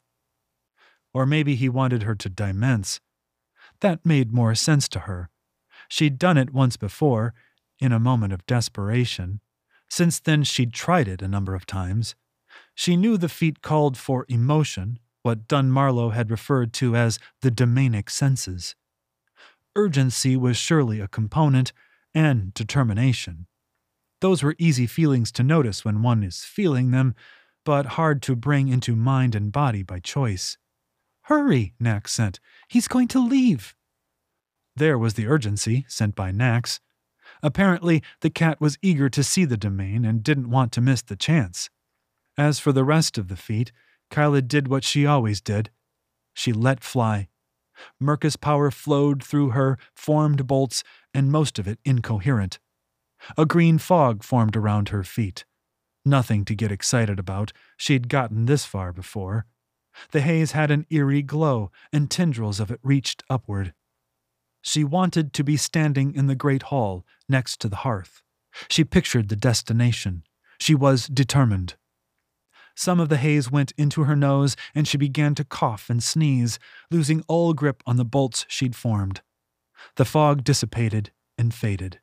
Or 1.12 1.26
maybe 1.26 1.54
he 1.54 1.68
wanted 1.68 2.02
her 2.02 2.14
to 2.14 2.28
dimense. 2.28 3.00
That 3.80 4.04
made 4.04 4.32
more 4.32 4.54
sense 4.54 4.88
to 4.90 5.00
her. 5.00 5.30
She'd 5.88 6.18
done 6.18 6.36
it 6.36 6.52
once 6.52 6.76
before, 6.76 7.34
in 7.80 7.92
a 7.92 8.00
moment 8.00 8.32
of 8.32 8.46
desperation. 8.46 9.40
Since 9.88 10.20
then, 10.20 10.42
she'd 10.44 10.72
tried 10.72 11.08
it 11.08 11.22
a 11.22 11.28
number 11.28 11.54
of 11.54 11.66
times. 11.66 12.14
She 12.74 12.96
knew 12.96 13.16
the 13.16 13.28
feat 13.28 13.62
called 13.62 13.96
for 13.96 14.24
emotion, 14.28 14.98
what 15.22 15.48
Dunmarlow 15.48 16.12
had 16.12 16.30
referred 16.30 16.72
to 16.74 16.96
as 16.96 17.18
the 17.40 17.50
domanic 17.50 18.10
senses. 18.10 18.74
Urgency 19.76 20.36
was 20.36 20.56
surely 20.56 21.00
a 21.00 21.08
component, 21.08 21.72
and 22.14 22.54
determination. 22.54 23.46
Those 24.20 24.42
were 24.42 24.54
easy 24.58 24.86
feelings 24.86 25.32
to 25.32 25.42
notice 25.42 25.84
when 25.84 26.02
one 26.02 26.22
is 26.22 26.44
feeling 26.44 26.92
them, 26.92 27.14
but 27.64 27.86
hard 27.86 28.22
to 28.22 28.36
bring 28.36 28.68
into 28.68 28.94
mind 28.94 29.34
and 29.34 29.50
body 29.52 29.82
by 29.82 29.98
choice. 29.98 30.56
Hurry, 31.22 31.74
Nax 31.82 32.08
sent. 32.08 32.38
He's 32.68 32.88
going 32.88 33.08
to 33.08 33.18
leave. 33.18 33.74
There 34.76 34.98
was 34.98 35.14
the 35.14 35.26
urgency, 35.26 35.84
sent 35.88 36.14
by 36.14 36.30
Nax. 36.30 36.80
Apparently, 37.42 38.02
the 38.20 38.30
cat 38.30 38.60
was 38.60 38.78
eager 38.82 39.08
to 39.08 39.24
see 39.24 39.44
the 39.44 39.56
domain 39.56 40.04
and 40.04 40.22
didn't 40.22 40.50
want 40.50 40.72
to 40.72 40.80
miss 40.80 41.02
the 41.02 41.16
chance. 41.16 41.70
As 42.36 42.58
for 42.58 42.72
the 42.72 42.84
rest 42.84 43.16
of 43.16 43.28
the 43.28 43.36
feat, 43.36 43.72
Kyla 44.10 44.42
did 44.42 44.68
what 44.68 44.84
she 44.84 45.06
always 45.06 45.40
did. 45.40 45.70
She 46.34 46.52
let 46.52 46.82
fly. 46.84 47.28
Mercus 48.00 48.36
power 48.36 48.70
flowed 48.70 49.22
through 49.22 49.50
her, 49.50 49.78
formed 49.94 50.46
bolts, 50.46 50.82
and 51.12 51.32
most 51.32 51.58
of 51.58 51.66
it 51.66 51.78
incoherent. 51.84 52.58
A 53.38 53.46
green 53.46 53.78
fog 53.78 54.22
formed 54.22 54.56
around 54.56 54.90
her 54.90 55.02
feet. 55.02 55.44
Nothing 56.04 56.44
to 56.44 56.54
get 56.54 56.70
excited 56.70 57.18
about. 57.18 57.52
She'd 57.76 58.08
gotten 58.08 58.44
this 58.44 58.64
far 58.64 58.92
before. 58.92 59.46
The 60.10 60.20
haze 60.20 60.52
had 60.52 60.70
an 60.70 60.86
eerie 60.90 61.22
glow, 61.22 61.70
and 61.92 62.10
tendrils 62.10 62.60
of 62.60 62.70
it 62.70 62.80
reached 62.82 63.22
upward. 63.30 63.72
She 64.60 64.84
wanted 64.84 65.32
to 65.34 65.44
be 65.44 65.56
standing 65.56 66.14
in 66.14 66.26
the 66.26 66.34
great 66.34 66.64
hall, 66.64 67.04
next 67.28 67.60
to 67.60 67.68
the 67.68 67.76
hearth. 67.76 68.22
She 68.68 68.84
pictured 68.84 69.28
the 69.28 69.36
destination. 69.36 70.24
She 70.58 70.74
was 70.74 71.06
determined. 71.06 71.76
Some 72.74 72.98
of 72.98 73.08
the 73.08 73.16
haze 73.16 73.50
went 73.50 73.72
into 73.78 74.04
her 74.04 74.16
nose, 74.16 74.56
and 74.74 74.86
she 74.86 74.98
began 74.98 75.34
to 75.36 75.44
cough 75.44 75.88
and 75.88 76.02
sneeze, 76.02 76.58
losing 76.90 77.22
all 77.28 77.54
grip 77.54 77.82
on 77.86 77.96
the 77.96 78.04
bolts 78.04 78.44
she'd 78.48 78.74
formed. 78.74 79.22
The 79.96 80.04
fog 80.04 80.44
dissipated 80.44 81.12
and 81.38 81.54
faded. 81.54 82.00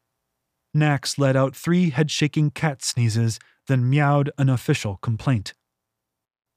Nax 0.76 1.18
let 1.18 1.36
out 1.36 1.56
three 1.56 1.90
head 1.90 2.10
shaking 2.10 2.52
cat 2.52 2.82
sneezes, 2.84 3.40
then 3.68 3.90
meowed 3.90 4.32
an 4.38 4.50
official 4.50 4.98
complaint. 4.98 5.54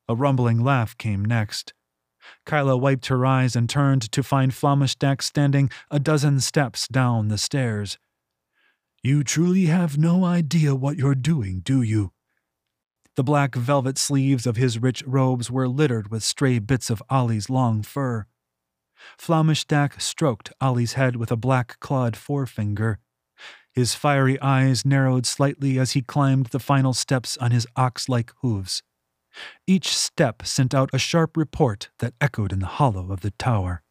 A 0.09 0.15
rumbling 0.15 0.63
laugh 0.63 0.97
came 0.97 1.25
next. 1.25 1.75
Kyla 2.47 2.77
wiped 2.77 3.07
her 3.07 3.27
eyes 3.27 3.57
and 3.57 3.69
turned 3.69 4.11
to 4.13 4.23
find 4.23 4.53
Flamishtak 4.53 5.23
standing 5.23 5.71
a 5.91 5.99
dozen 5.99 6.41
steps 6.41 6.89
down 6.89 7.29
the 7.29 7.39
stairs. 7.39 7.99
You 9.03 9.23
truly 9.23 9.67
have 9.67 9.99
no 9.99 10.25
idea 10.25 10.75
what 10.75 10.97
you're 10.97 11.15
doing, 11.15 11.61
do 11.61 11.83
you? 11.83 12.14
The 13.17 13.25
black 13.25 13.55
velvet 13.55 13.97
sleeves 13.97 14.47
of 14.47 14.57
his 14.57 14.79
rich 14.79 15.03
robes 15.07 15.51
were 15.51 15.69
littered 15.69 16.11
with 16.11 16.25
stray 16.25 16.59
bits 16.59 16.91
of 16.91 17.03
Ollie's 17.09 17.49
long 17.49 17.83
fur. 17.83 18.27
Flamishtak 19.19 20.01
stroked 20.01 20.53
Ollie's 20.61 20.95
head 20.95 21.17
with 21.17 21.31
a 21.31 21.37
black 21.37 21.79
clawed 21.79 22.17
forefinger. 22.17 22.99
His 23.73 23.95
fiery 23.95 24.41
eyes 24.41 24.85
narrowed 24.85 25.27
slightly 25.27 25.79
as 25.79 25.93
he 25.93 26.03
climbed 26.03 26.47
the 26.47 26.59
final 26.59 26.93
steps 26.93 27.37
on 27.37 27.51
his 27.51 27.67
ox 27.77 28.09
like 28.09 28.33
hooves. 28.41 28.83
Each 29.67 29.97
step 29.97 30.47
sent 30.47 30.75
out 30.75 30.91
a 30.93 30.99
sharp 30.99 31.37
report 31.37 31.91
that 31.99 32.15
echoed 32.21 32.53
in 32.53 32.61
the 32.61 32.67
hollow 32.67 33.13
of 33.13 33.21
the 33.21 33.33
tower. 33.33 33.83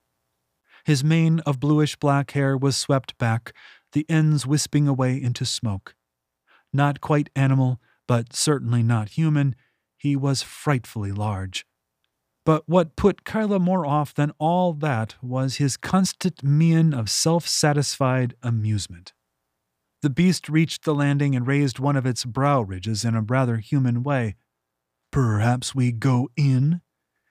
His 0.85 1.03
mane 1.03 1.39
of 1.41 1.59
bluish 1.59 1.95
black 1.95 2.31
hair 2.31 2.57
was 2.57 2.75
swept 2.75 3.17
back, 3.17 3.53
the 3.93 4.05
ends 4.09 4.45
wisping 4.45 4.87
away 4.87 5.21
into 5.21 5.45
smoke. 5.45 5.95
Not 6.73 6.99
quite 6.99 7.29
animal, 7.35 7.79
but 8.07 8.33
certainly 8.33 8.83
not 8.83 9.09
human, 9.09 9.55
he 9.97 10.15
was 10.15 10.41
frightfully 10.41 11.11
large. 11.11 11.65
But 12.45 12.67
what 12.67 12.95
put 12.95 13.23
Kyla 13.23 13.59
more 13.59 13.85
off 13.85 14.13
than 14.13 14.33
all 14.37 14.73
that 14.73 15.15
was 15.21 15.55
his 15.55 15.77
constant 15.77 16.43
mien 16.43 16.93
of 16.93 17.09
self 17.09 17.47
satisfied 17.47 18.35
amusement. 18.43 19.13
The 20.01 20.09
beast 20.09 20.49
reached 20.49 20.83
the 20.83 20.93
landing 20.93 21.33
and 21.35 21.47
raised 21.47 21.79
one 21.79 21.95
of 21.95 22.05
its 22.05 22.25
brow 22.25 22.61
ridges 22.61 23.05
in 23.05 23.15
a 23.15 23.21
rather 23.21 23.57
human 23.57 24.03
way. 24.03 24.35
Perhaps 25.11 25.73
we 25.73 25.93
go 25.93 26.29
in? 26.35 26.81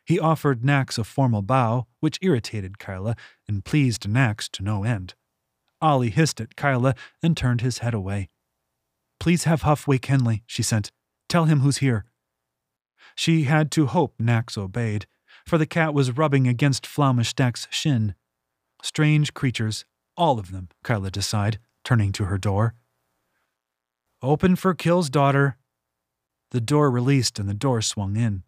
He 0.07 0.19
offered 0.19 0.63
Nax 0.63 0.99
a 0.99 1.05
formal 1.05 1.43
bow, 1.43 1.87
which 2.01 2.19
irritated 2.23 2.79
Kyla 2.79 3.15
and 3.47 3.65
pleased 3.65 4.05
Nax 4.05 4.49
to 4.53 4.63
no 4.63 4.85
end. 4.85 5.15
Ollie 5.83 6.11
hissed 6.11 6.41
at 6.41 6.57
Kyla 6.57 6.95
and 7.23 7.37
turned 7.37 7.61
his 7.61 7.79
head 7.79 7.93
away. 7.93 8.31
Please 9.23 9.45
have 9.45 9.63
Huff 9.63 9.87
wake 9.87 10.07
Henley, 10.07 10.43
she 10.49 10.65
sent. 10.65 10.91
Tell 11.29 11.45
him 11.45 11.61
who's 11.61 11.77
here. 11.77 12.07
She 13.15 13.45
had 13.45 13.71
to 13.71 13.87
hope 13.87 14.19
Nax 14.19 14.59
obeyed, 14.59 15.07
for 15.47 15.59
the 15.59 15.65
cat 15.65 15.95
was 15.95 16.17
rubbing 16.17 16.49
against 16.49 16.87
Flamishtak's 16.89 17.69
shin. 17.71 18.17
Strange 18.83 19.33
creatures, 19.33 19.85
all 20.17 20.41
of 20.41 20.51
them, 20.51 20.71
Kyla 20.83 21.13
decided, 21.13 21.61
turning 21.85 22.11
to 22.11 22.25
her 22.25 22.37
door. 22.37 22.75
Open 24.23 24.57
for 24.57 24.75
Kill's 24.75 25.09
daughter. 25.09 25.57
The 26.51 26.61
door 26.61 26.91
released 26.91 27.39
and 27.39 27.49
the 27.49 27.55
door 27.55 27.81
swung 27.81 28.17
in. 28.17 28.43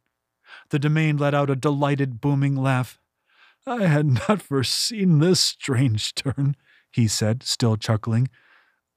The 0.70 0.80
domain 0.80 1.18
let 1.18 1.34
out 1.34 1.50
a 1.50 1.54
delighted, 1.54 2.20
booming 2.20 2.56
laugh. 2.56 2.98
I 3.64 3.86
had 3.86 4.06
not 4.28 4.42
foreseen 4.42 5.20
this 5.20 5.38
strange 5.38 6.16
turn, 6.16 6.56
he 6.90 7.06
said, 7.06 7.44
still 7.44 7.76
chuckling. 7.76 8.28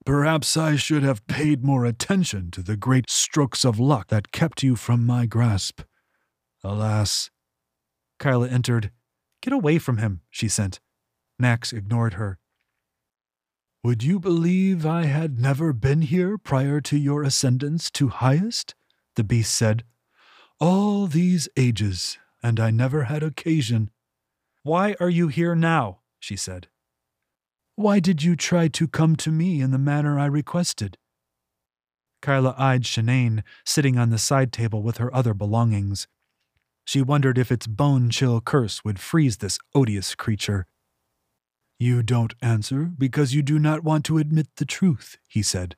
Perhaps 0.08 0.56
I 0.56 0.78
should 0.78 1.04
have 1.04 1.28
paid 1.28 1.66
more 1.66 1.84
attention 1.86 2.50
to 2.52 2.64
the 2.64 2.78
great 2.78 3.10
strokes 3.10 3.66
of 3.66 3.78
luck 3.78 4.08
that 4.08 4.32
kept 4.32 4.64
you 4.64 4.78
from 4.78 5.06
my 5.06 5.26
grasp. 5.26 5.82
Alas. 6.64 7.30
Kyla 8.18 8.48
entered. 8.48 8.92
Get 9.42 9.52
away 9.52 9.80
from 9.80 9.98
him, 9.98 10.22
she 10.30 10.48
sent. 10.48 10.80
Nax 11.38 11.74
ignored 11.74 12.14
her. 12.14 12.40
Would 13.84 14.02
you 14.02 14.18
believe 14.18 14.86
I 14.86 15.08
had 15.08 15.42
never 15.42 15.74
been 15.74 16.04
here 16.04 16.38
prior 16.38 16.80
to 16.80 16.98
your 16.98 17.22
ascendance 17.22 17.92
to 17.92 18.08
highest? 18.08 18.76
The 19.18 19.26
beast 19.26 19.54
said. 19.54 19.84
All 20.62 21.08
these 21.08 21.50
ages, 21.58 22.18
and 22.42 22.62
I 22.62 22.72
never 22.72 23.04
had 23.04 23.24
occasion. 23.24 23.90
Why 24.64 24.96
are 25.02 25.10
you 25.10 25.28
here 25.28 25.54
now? 25.54 26.00
she 26.18 26.38
said. 26.38 26.70
Why 27.78 28.00
did 28.00 28.24
you 28.24 28.36
try 28.36 28.70
to 28.70 28.88
come 28.88 29.16
to 29.18 29.32
me 29.32 29.62
in 29.62 29.70
the 29.70 29.78
manner 29.78 30.18
I 30.20 30.26
requested? 30.26 30.98
Kyla 32.24 32.56
eyed 32.58 32.82
Shanane, 32.82 33.44
sitting 33.64 34.00
on 34.00 34.10
the 34.10 34.18
side 34.18 34.52
table 34.52 34.82
with 34.82 34.98
her 34.98 35.14
other 35.14 35.36
belongings. 35.36 36.08
She 36.86 37.04
wondered 37.04 37.38
if 37.38 37.52
its 37.52 37.68
bone 37.68 38.10
chill 38.10 38.42
curse 38.42 38.84
would 38.84 39.00
freeze 39.00 39.38
this 39.38 39.60
odious 39.76 40.16
creature. 40.16 40.66
You 41.78 42.02
don't 42.02 42.34
answer 42.42 42.90
because 42.98 43.36
you 43.36 43.44
do 43.44 43.60
not 43.60 43.84
want 43.84 44.06
to 44.06 44.18
admit 44.18 44.48
the 44.56 44.66
truth, 44.66 45.20
he 45.28 45.44
said. 45.44 45.76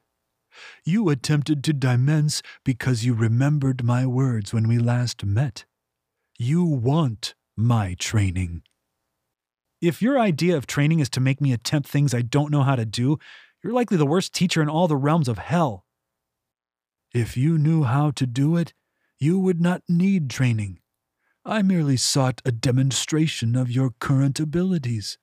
You 0.85 1.09
attempted 1.09 1.65
to 1.65 1.73
dimense 1.73 2.41
because 2.63 3.03
you 3.03 3.13
remembered 3.13 3.83
my 3.83 4.05
words 4.05 4.53
when 4.53 4.69
we 4.69 4.79
last 4.79 5.25
met. 5.25 5.65
You 6.37 6.63
want 6.63 7.35
my 7.57 7.97
training. 7.99 8.63
If 9.81 10.01
your 10.01 10.19
idea 10.19 10.57
of 10.57 10.67
training 10.67 10.99
is 10.99 11.09
to 11.11 11.21
make 11.21 11.39
me 11.39 11.53
attempt 11.53 11.87
things 11.87 12.13
I 12.13 12.21
don't 12.21 12.51
know 12.51 12.63
how 12.63 12.75
to 12.75 12.85
do, 12.85 13.17
you're 13.63 13.73
likely 13.73 13.97
the 13.97 14.05
worst 14.05 14.33
teacher 14.33 14.61
in 14.61 14.69
all 14.69 14.87
the 14.87 14.97
realms 14.97 15.27
of 15.27 15.37
hell. 15.37 15.85
If 17.13 17.37
you 17.37 17.57
knew 17.57 17.83
how 17.83 18.11
to 18.11 18.27
do 18.27 18.57
it, 18.57 18.73
you 19.19 19.39
would 19.39 19.61
not 19.61 19.83
need 19.87 20.29
training. 20.29 20.79
I 21.45 21.61
merely 21.61 21.97
sought 21.97 22.41
a 22.45 22.51
demonstration 22.51 23.55
of 23.55 23.71
your 23.71 23.91
current 23.99 24.39
abilities. 24.39 25.17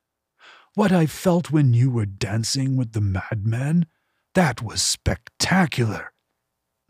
What 0.75 0.91
I 0.91 1.07
felt 1.07 1.51
when 1.51 1.73
you 1.73 1.91
were 1.91 2.07
dancing 2.07 2.77
with 2.77 2.93
the 2.93 3.01
madman, 3.01 3.87
that 4.35 4.63
was 4.63 4.83
spectacular. 4.83 6.13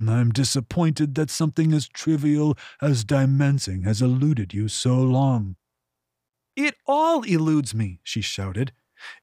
I'm 0.01 0.31
disappointed 0.31 1.15
that 1.15 1.31
something 1.31 1.73
as 1.73 1.89
trivial 1.89 2.57
as 2.81 3.05
dimensing 3.05 3.85
has 3.85 4.03
eluded 4.03 4.53
you 4.55 4.69
so 4.69 4.97
long. 4.97 5.57
It 6.57 6.75
all 6.87 7.23
eludes 7.23 7.75
me, 7.75 8.01
she 8.03 8.23
shouted. 8.23 8.73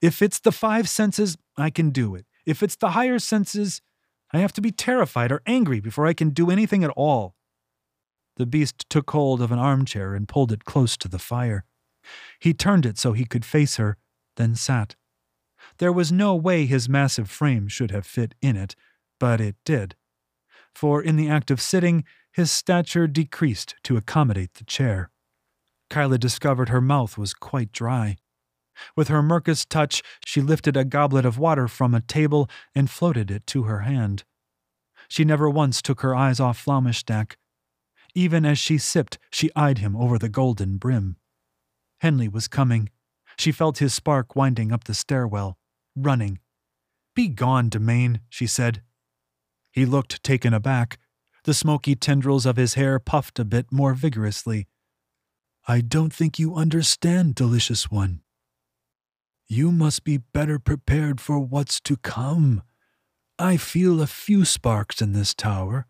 If 0.01 0.21
it's 0.21 0.39
the 0.39 0.51
five 0.51 0.87
senses, 0.87 1.37
I 1.57 1.71
can 1.71 1.89
do 1.89 2.13
it. 2.15 2.25
If 2.45 2.61
it's 2.61 2.75
the 2.75 2.91
higher 2.91 3.19
senses, 3.19 3.81
I 4.31 4.39
have 4.39 4.53
to 4.53 4.61
be 4.61 4.71
terrified 4.71 5.31
or 5.31 5.41
angry 5.45 5.79
before 5.79 6.05
I 6.05 6.13
can 6.13 6.29
do 6.29 6.51
anything 6.51 6.83
at 6.83 6.91
all. 6.91 7.35
The 8.37 8.45
beast 8.45 8.85
took 8.89 9.11
hold 9.11 9.41
of 9.41 9.51
an 9.51 9.59
armchair 9.59 10.13
and 10.13 10.27
pulled 10.27 10.51
it 10.51 10.65
close 10.65 10.95
to 10.97 11.07
the 11.07 11.19
fire. 11.19 11.65
He 12.39 12.53
turned 12.53 12.85
it 12.85 12.97
so 12.97 13.13
he 13.13 13.25
could 13.25 13.45
face 13.45 13.77
her, 13.77 13.97
then 14.37 14.55
sat. 14.55 14.95
There 15.77 15.91
was 15.91 16.11
no 16.11 16.35
way 16.35 16.65
his 16.65 16.89
massive 16.89 17.29
frame 17.29 17.67
should 17.67 17.91
have 17.91 18.05
fit 18.05 18.35
in 18.41 18.55
it, 18.55 18.75
but 19.19 19.39
it 19.39 19.55
did. 19.65 19.95
For 20.73 21.01
in 21.01 21.15
the 21.15 21.29
act 21.29 21.51
of 21.51 21.61
sitting, 21.61 22.03
his 22.31 22.51
stature 22.51 23.07
decreased 23.07 23.75
to 23.83 23.97
accommodate 23.97 24.55
the 24.55 24.65
chair. 24.65 25.11
Kyla 25.93 26.17
discovered 26.17 26.69
her 26.69 26.81
mouth 26.81 27.19
was 27.19 27.35
quite 27.35 27.71
dry. 27.71 28.17
With 28.95 29.09
her 29.09 29.21
Mercus 29.21 29.63
touch, 29.63 30.01
she 30.25 30.41
lifted 30.41 30.75
a 30.75 30.83
goblet 30.83 31.23
of 31.23 31.37
water 31.37 31.67
from 31.67 31.93
a 31.93 32.01
table 32.01 32.49
and 32.73 32.89
floated 32.89 33.29
it 33.29 33.45
to 33.45 33.65
her 33.65 33.81
hand. 33.81 34.23
She 35.07 35.23
never 35.23 35.47
once 35.47 35.83
took 35.83 36.01
her 36.01 36.15
eyes 36.15 36.39
off 36.39 36.57
Flamishtak. 36.57 37.37
Even 38.15 38.43
as 38.43 38.57
she 38.57 38.79
sipped, 38.79 39.19
she 39.29 39.51
eyed 39.55 39.77
him 39.77 39.95
over 39.95 40.17
the 40.17 40.29
golden 40.29 40.77
brim. 40.77 41.17
Henley 42.01 42.27
was 42.27 42.47
coming. 42.47 42.89
She 43.37 43.51
felt 43.51 43.77
his 43.77 43.93
spark 43.93 44.35
winding 44.35 44.71
up 44.71 44.85
the 44.85 44.95
stairwell, 44.95 45.59
running. 45.95 46.39
Be 47.13 47.27
gone, 47.27 47.69
Domain, 47.69 48.21
she 48.29 48.47
said. 48.47 48.81
He 49.71 49.85
looked 49.85 50.23
taken 50.23 50.55
aback. 50.55 50.97
The 51.43 51.53
smoky 51.53 51.95
tendrils 51.95 52.47
of 52.47 52.55
his 52.55 52.73
hair 52.73 52.97
puffed 52.97 53.37
a 53.37 53.45
bit 53.45 53.71
more 53.71 53.93
vigorously. 53.93 54.65
I 55.67 55.79
don't 55.79 56.13
think 56.13 56.37
you 56.37 56.55
understand, 56.55 57.35
delicious 57.35 57.89
one. 57.89 58.21
You 59.47 59.71
must 59.71 60.03
be 60.03 60.17
better 60.17 60.59
prepared 60.59 61.21
for 61.21 61.39
what's 61.39 61.79
to 61.81 61.95
come. 61.95 62.63
I 63.39 63.57
feel 63.57 64.01
a 64.01 64.07
few 64.07 64.43
sparks 64.43 65.01
in 65.01 65.13
this 65.13 65.33
tower. 65.33 65.87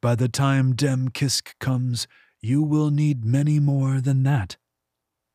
By 0.00 0.14
the 0.14 0.28
time 0.28 0.74
Dem 0.74 1.08
Kisk 1.08 1.58
comes, 1.58 2.06
you 2.40 2.62
will 2.62 2.90
need 2.90 3.24
many 3.24 3.58
more 3.58 4.00
than 4.00 4.22
that. 4.22 4.56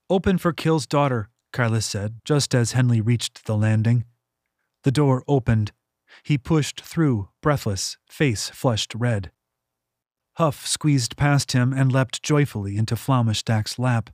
Open 0.10 0.38
for 0.38 0.54
Kill's 0.54 0.88
daughter, 0.88 1.30
Kyla 1.52 1.82
said, 1.82 2.22
just 2.24 2.56
as 2.56 2.72
Henley 2.72 3.02
reached 3.02 3.46
the 3.46 3.58
landing. 3.58 4.06
The 4.84 4.92
door 4.92 5.24
opened. 5.28 5.74
He 6.24 6.38
pushed 6.38 6.82
through, 6.82 7.30
breathless, 7.42 7.98
face 8.10 8.50
flushed 8.50 8.96
red. 8.96 9.32
Huff 10.36 10.66
squeezed 10.66 11.18
past 11.18 11.52
him 11.52 11.74
and 11.74 11.92
leapt 11.92 12.24
joyfully 12.24 12.78
into 12.78 12.96
Flamishtak's 12.96 13.78
lap. 13.78 14.10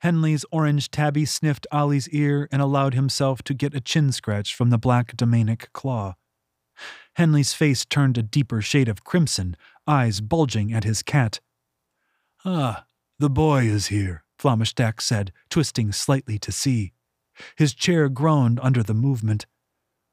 Henley's 0.00 0.44
orange 0.52 0.90
tabby 0.90 1.24
sniffed 1.24 1.66
Ollie's 1.72 2.08
ear 2.10 2.48
and 2.52 2.62
allowed 2.62 2.94
himself 2.94 3.42
to 3.42 3.54
get 3.54 3.74
a 3.74 3.80
chin 3.80 4.12
scratch 4.12 4.54
from 4.54 4.70
the 4.70 4.78
black 4.78 5.16
demonic 5.16 5.72
claw. 5.72 6.14
Henley's 7.14 7.52
face 7.52 7.84
turned 7.84 8.18
a 8.18 8.22
deeper 8.22 8.60
shade 8.60 8.88
of 8.88 9.04
crimson, 9.04 9.56
eyes 9.86 10.20
bulging 10.20 10.72
at 10.72 10.84
his 10.84 11.02
cat, 11.02 11.40
Ah, 12.46 12.84
the 13.18 13.30
boy 13.30 13.64
is 13.64 13.86
here, 13.86 14.24
Flammerstack 14.38 15.00
said, 15.00 15.32
twisting 15.48 15.92
slightly 15.92 16.38
to 16.40 16.52
see. 16.52 16.92
His 17.56 17.72
chair 17.72 18.10
groaned 18.10 18.60
under 18.62 18.82
the 18.82 18.92
movement. 18.92 19.46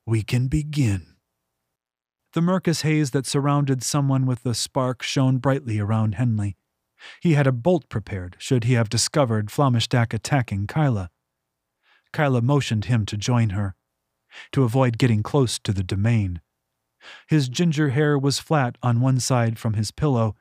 We 0.05 0.23
can 0.23 0.47
begin. 0.47 1.10
The 2.33 2.41
Mercus 2.41 2.81
haze 2.83 3.11
that 3.11 3.25
surrounded 3.25 3.83
someone 3.83 4.25
with 4.25 4.43
the 4.43 4.55
spark 4.55 5.03
shone 5.03 5.37
brightly 5.37 5.79
around 5.79 6.15
Henley. 6.15 6.55
He 7.19 7.33
had 7.33 7.45
a 7.45 7.51
bolt 7.51 7.89
prepared 7.89 8.37
should 8.39 8.63
he 8.63 8.73
have 8.73 8.89
discovered 8.89 9.51
Flammerstack 9.51 10.13
attacking 10.13 10.67
Kyla. 10.67 11.09
Kyla 12.13 12.41
motioned 12.41 12.85
him 12.85 13.05
to 13.07 13.17
join 13.17 13.49
her, 13.49 13.75
to 14.53 14.63
avoid 14.63 14.97
getting 14.97 15.23
close 15.23 15.59
to 15.59 15.73
the 15.73 15.83
domain. 15.83 16.41
His 17.27 17.49
ginger 17.49 17.89
hair 17.89 18.17
was 18.17 18.39
flat 18.39 18.77
on 18.81 19.01
one 19.01 19.19
side 19.19 19.59
from 19.59 19.73
his 19.73 19.91
pillow, 19.91 20.35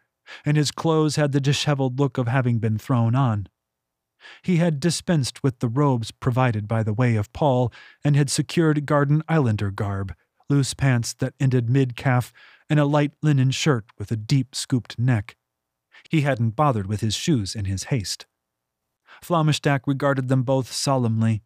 and 0.44 0.56
his 0.56 0.70
clothes 0.70 1.16
had 1.16 1.32
the 1.32 1.40
disheveled 1.40 1.98
look 1.98 2.18
of 2.18 2.28
having 2.28 2.58
been 2.58 2.78
thrown 2.78 3.14
on. 3.16 3.48
He 4.42 4.56
had 4.56 4.78
dispensed 4.78 5.42
with 5.42 5.58
the 5.60 5.68
robes 5.68 6.10
provided 6.10 6.68
by 6.68 6.82
the 6.82 6.92
way 6.92 7.16
of 7.16 7.32
Paul 7.32 7.72
and 8.04 8.14
had 8.14 8.30
secured 8.30 8.86
Garden 8.86 9.22
Islander 9.28 9.70
garb, 9.70 10.14
loose 10.50 10.74
pants 10.74 11.14
that 11.14 11.34
ended 11.40 11.70
mid 11.70 11.96
calf, 11.96 12.32
and 12.68 12.78
a 12.78 12.84
light 12.84 13.12
linen 13.22 13.50
shirt 13.50 13.86
with 13.98 14.10
a 14.10 14.16
deep 14.16 14.54
scooped 14.54 14.98
neck. 14.98 15.36
He 16.08 16.22
hadn't 16.22 16.56
bothered 16.56 16.86
with 16.86 17.00
his 17.00 17.14
shoes 17.14 17.54
in 17.54 17.64
his 17.64 17.84
haste. 17.84 18.26
Flammerstack 19.22 19.80
regarded 19.86 20.28
them 20.28 20.42
both 20.42 20.72
solemnly. 20.72 21.42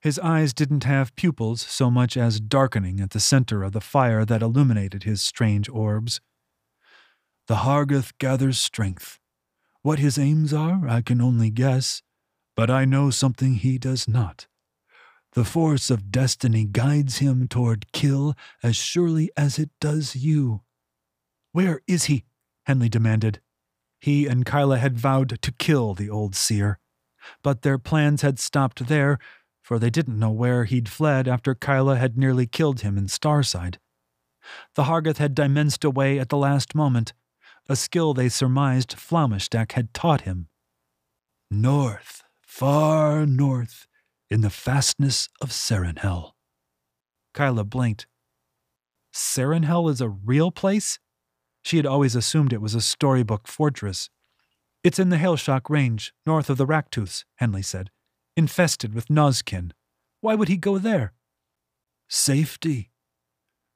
His 0.00 0.18
eyes 0.18 0.52
didn't 0.52 0.84
have 0.84 1.14
pupils 1.14 1.60
so 1.60 1.90
much 1.90 2.16
as 2.16 2.40
darkening 2.40 3.00
at 3.00 3.10
the 3.10 3.20
center 3.20 3.62
of 3.62 3.72
the 3.72 3.80
fire 3.80 4.24
that 4.24 4.42
illuminated 4.42 5.04
his 5.04 5.22
strange 5.22 5.68
orbs. 5.68 6.20
The 7.46 7.56
Hargath 7.56 8.12
gathers 8.18 8.58
strength. 8.58 9.20
What 9.82 10.00
his 10.00 10.18
aims 10.18 10.52
are, 10.52 10.88
I 10.88 11.02
can 11.02 11.20
only 11.20 11.50
guess, 11.50 12.02
but 12.56 12.68
I 12.70 12.84
know 12.84 13.10
something 13.10 13.54
he 13.54 13.78
does 13.78 14.08
not. 14.08 14.46
The 15.34 15.44
force 15.44 15.88
of 15.88 16.10
destiny 16.10 16.64
guides 16.66 17.18
him 17.18 17.48
toward 17.48 17.90
kill 17.92 18.34
as 18.62 18.76
surely 18.76 19.30
as 19.36 19.58
it 19.58 19.70
does 19.80 20.14
you. 20.14 20.60
Where 21.52 21.80
is 21.86 22.04
he? 22.04 22.24
Henley 22.66 22.90
demanded. 22.90 23.40
He 23.98 24.26
and 24.26 24.44
Kyla 24.44 24.78
had 24.78 24.98
vowed 24.98 25.40
to 25.40 25.52
kill 25.52 25.94
the 25.94 26.10
old 26.10 26.34
seer, 26.34 26.80
but 27.42 27.62
their 27.62 27.78
plans 27.78 28.20
had 28.22 28.38
stopped 28.38 28.88
there, 28.88 29.18
for 29.62 29.78
they 29.78 29.90
didn't 29.90 30.18
know 30.18 30.30
where 30.30 30.64
he'd 30.64 30.88
fled 30.88 31.26
after 31.26 31.54
Kyla 31.54 31.96
had 31.96 32.18
nearly 32.18 32.46
killed 32.46 32.80
him 32.80 32.98
in 32.98 33.06
Starside. 33.06 33.78
The 34.74 34.84
Hargath 34.84 35.18
had 35.18 35.34
dimensed 35.34 35.84
away 35.84 36.18
at 36.18 36.28
the 36.28 36.36
last 36.36 36.74
moment, 36.74 37.14
a 37.68 37.76
skill 37.76 38.12
they 38.12 38.28
surmised 38.28 38.96
Flammerstack 38.96 39.72
had 39.72 39.94
taught 39.94 40.22
him. 40.22 40.48
North, 41.50 42.24
far 42.42 43.24
north, 43.24 43.86
in 44.32 44.40
the 44.40 44.50
fastness 44.50 45.28
of 45.42 45.50
Sarenhel. 45.50 46.32
Kyla 47.34 47.64
blinked. 47.64 48.06
Sarenhel 49.12 49.90
is 49.90 50.00
a 50.00 50.08
real 50.08 50.50
place? 50.50 50.98
She 51.62 51.76
had 51.76 51.84
always 51.84 52.16
assumed 52.16 52.52
it 52.52 52.62
was 52.62 52.74
a 52.74 52.80
storybook 52.80 53.46
fortress. 53.46 54.08
It's 54.82 54.98
in 54.98 55.10
the 55.10 55.18
Hailshock 55.18 55.68
Range, 55.68 56.12
north 56.26 56.48
of 56.48 56.56
the 56.56 56.66
Racktooths, 56.66 57.24
Henley 57.36 57.62
said, 57.62 57.90
infested 58.34 58.94
with 58.94 59.08
Nozkin. 59.08 59.72
Why 60.22 60.34
would 60.34 60.48
he 60.48 60.56
go 60.56 60.78
there? 60.78 61.12
Safety. 62.08 62.90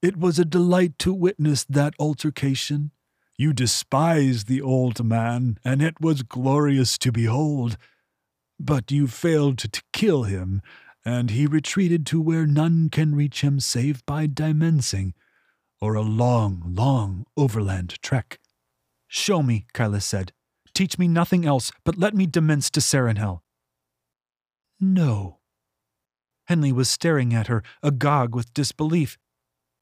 It 0.01 0.17
was 0.17 0.39
a 0.39 0.45
delight 0.45 0.99
to 1.01 1.13
witness 1.13 1.65
that 1.65 1.95
altercation. 1.99 2.93
You 3.37 3.53
despised 3.53 4.47
the 4.47 4.63
old 4.63 5.05
man, 5.05 5.59
and 5.63 5.83
it 5.83 6.01
was 6.01 6.23
glorious 6.23 6.97
to 6.99 7.13
behold. 7.13 7.77
But 8.59 8.91
you 8.91 9.07
failed 9.07 9.59
to 9.59 9.83
kill 9.93 10.25
him, 10.25 10.63
and 11.05 11.31
he 11.31 11.47
retreated 11.47 12.07
to 12.07 12.21
where 12.21 12.47
none 12.47 12.89
can 12.91 13.15
reach 13.15 13.43
him 13.43 13.61
save 13.61 14.05
by 14.07 14.27
dimensing 14.27 15.13
or 15.81 15.95
a 15.95 16.03
long, 16.03 16.63
long 16.67 17.25
overland 17.37 18.01
trek. 18.03 18.39
Show 19.09 19.43
me, 19.43 19.67
Kyla 19.73 20.01
said. 20.01 20.33
Teach 20.75 20.99
me 20.99 21.09
nothing 21.09 21.47
else, 21.47 21.71
but 21.85 21.99
let 21.99 22.15
me 22.15 22.27
dimense 22.27 22.71
to 22.71 22.81
Sarenhel. 22.81 23.41
No. 24.81 25.39
Henley 26.47 26.73
was 26.73 26.89
staring 26.89 27.35
at 27.35 27.47
her, 27.47 27.63
agog 27.83 28.35
with 28.35 28.53
disbelief. 28.53 29.17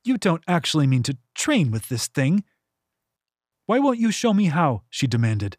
You 0.05 0.18
don't 0.18 0.44
actually 0.46 0.87
mean 0.87 1.03
to 1.05 1.16
train 1.35 1.70
with 1.70 1.88
this 1.88 2.07
thing? 2.07 2.44
Why 3.66 3.79
won't 3.79 3.98
you 3.98 4.11
show 4.11 4.35
me 4.35 4.46
how? 4.46 4.83
she 4.90 5.07
demanded. 5.07 5.57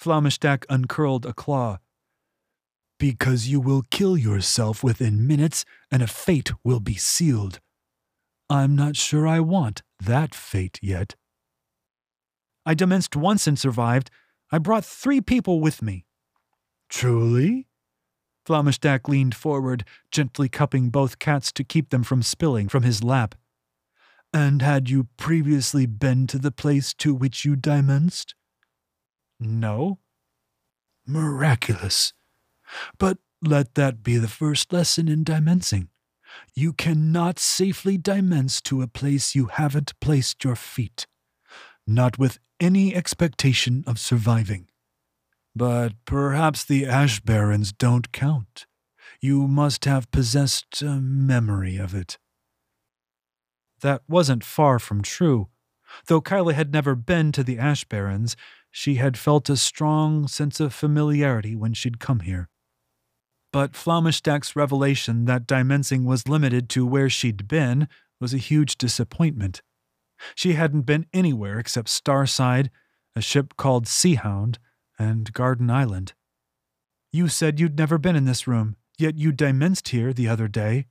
Flammerstack 0.00 0.64
uncurled 0.68 1.24
a 1.24 1.32
claw. 1.32 1.78
Because 2.98 3.48
you 3.48 3.60
will 3.60 3.82
kill 3.90 4.16
yourself 4.16 4.84
within 4.84 5.26
minutes, 5.26 5.64
and 5.90 6.02
a 6.02 6.06
fate 6.06 6.52
will 6.62 6.80
be 6.80 6.94
sealed. 6.94 7.60
I'm 8.48 8.76
not 8.76 8.96
sure 8.96 9.26
I 9.26 9.40
want 9.40 9.82
that 10.00 10.34
fate 10.34 10.78
yet. 10.82 11.16
I 12.66 12.74
dimensed 12.74 13.16
once 13.16 13.46
and 13.46 13.58
survived. 13.58 14.10
I 14.50 14.58
brought 14.58 14.84
three 14.84 15.20
people 15.20 15.60
with 15.60 15.82
me. 15.82 16.06
Truly? 16.88 17.66
Flammerstack 18.46 19.08
leaned 19.08 19.34
forward, 19.34 19.84
gently 20.10 20.48
cupping 20.48 20.90
both 20.90 21.18
cats 21.18 21.50
to 21.52 21.64
keep 21.64 21.90
them 21.90 22.02
from 22.02 22.22
spilling 22.22 22.68
from 22.68 22.82
his 22.82 23.02
lap. 23.02 23.34
And 24.32 24.62
had 24.62 24.90
you 24.90 25.08
previously 25.16 25.86
been 25.86 26.26
to 26.26 26.38
the 26.38 26.50
place 26.50 26.92
to 26.94 27.14
which 27.14 27.44
you 27.44 27.56
dimensed? 27.56 28.34
No. 29.40 29.98
Miraculous. 31.06 32.12
But 32.98 33.18
let 33.42 33.74
that 33.74 34.02
be 34.02 34.16
the 34.16 34.28
first 34.28 34.72
lesson 34.72 35.08
in 35.08 35.24
dimensing. 35.24 35.88
You 36.54 36.72
cannot 36.72 37.38
safely 37.38 37.96
dimense 37.96 38.60
to 38.62 38.82
a 38.82 38.88
place 38.88 39.34
you 39.34 39.46
haven't 39.46 39.98
placed 40.00 40.44
your 40.44 40.56
feet, 40.56 41.06
not 41.86 42.18
with 42.18 42.38
any 42.60 42.94
expectation 42.94 43.84
of 43.86 43.98
surviving. 43.98 44.68
But 45.54 45.92
perhaps 46.04 46.64
the 46.64 46.86
Ash 46.86 47.20
Barrens 47.20 47.72
don't 47.72 48.12
count. 48.12 48.66
You 49.20 49.46
must 49.46 49.84
have 49.84 50.10
possessed 50.10 50.82
a 50.82 51.00
memory 51.00 51.76
of 51.76 51.94
it. 51.94 52.18
That 53.80 54.02
wasn't 54.08 54.44
far 54.44 54.78
from 54.78 55.02
true. 55.02 55.48
Though 56.06 56.20
Kyla 56.20 56.54
had 56.54 56.72
never 56.72 56.94
been 56.94 57.30
to 57.32 57.44
the 57.44 57.58
Ash 57.58 57.84
Barrens, 57.84 58.36
she 58.70 58.96
had 58.96 59.16
felt 59.16 59.48
a 59.48 59.56
strong 59.56 60.26
sense 60.26 60.58
of 60.58 60.74
familiarity 60.74 61.54
when 61.54 61.74
she'd 61.74 62.00
come 62.00 62.20
here. 62.20 62.48
But 63.54 63.74
Flammerstack's 63.74 64.56
revelation 64.56 65.26
that 65.26 65.46
Dimensing 65.46 66.02
was 66.02 66.26
limited 66.26 66.68
to 66.70 66.84
where 66.84 67.08
she'd 67.08 67.46
been 67.46 67.86
was 68.20 68.34
a 68.34 68.38
huge 68.38 68.76
disappointment. 68.76 69.62
She 70.34 70.54
hadn't 70.54 70.86
been 70.86 71.06
anywhere 71.12 71.60
except 71.60 71.86
Starside, 71.86 72.70
a 73.14 73.20
ship 73.20 73.54
called 73.56 73.86
Seahound, 73.86 74.56
and 74.98 75.32
Garden 75.32 75.70
Island. 75.70 76.14
You 77.12 77.28
said 77.28 77.60
you'd 77.60 77.78
never 77.78 77.96
been 77.96 78.16
in 78.16 78.24
this 78.24 78.48
room, 78.48 78.74
yet 78.98 79.18
you 79.18 79.30
dimensed 79.30 79.90
here 79.90 80.12
the 80.12 80.26
other 80.26 80.48
day. 80.48 80.86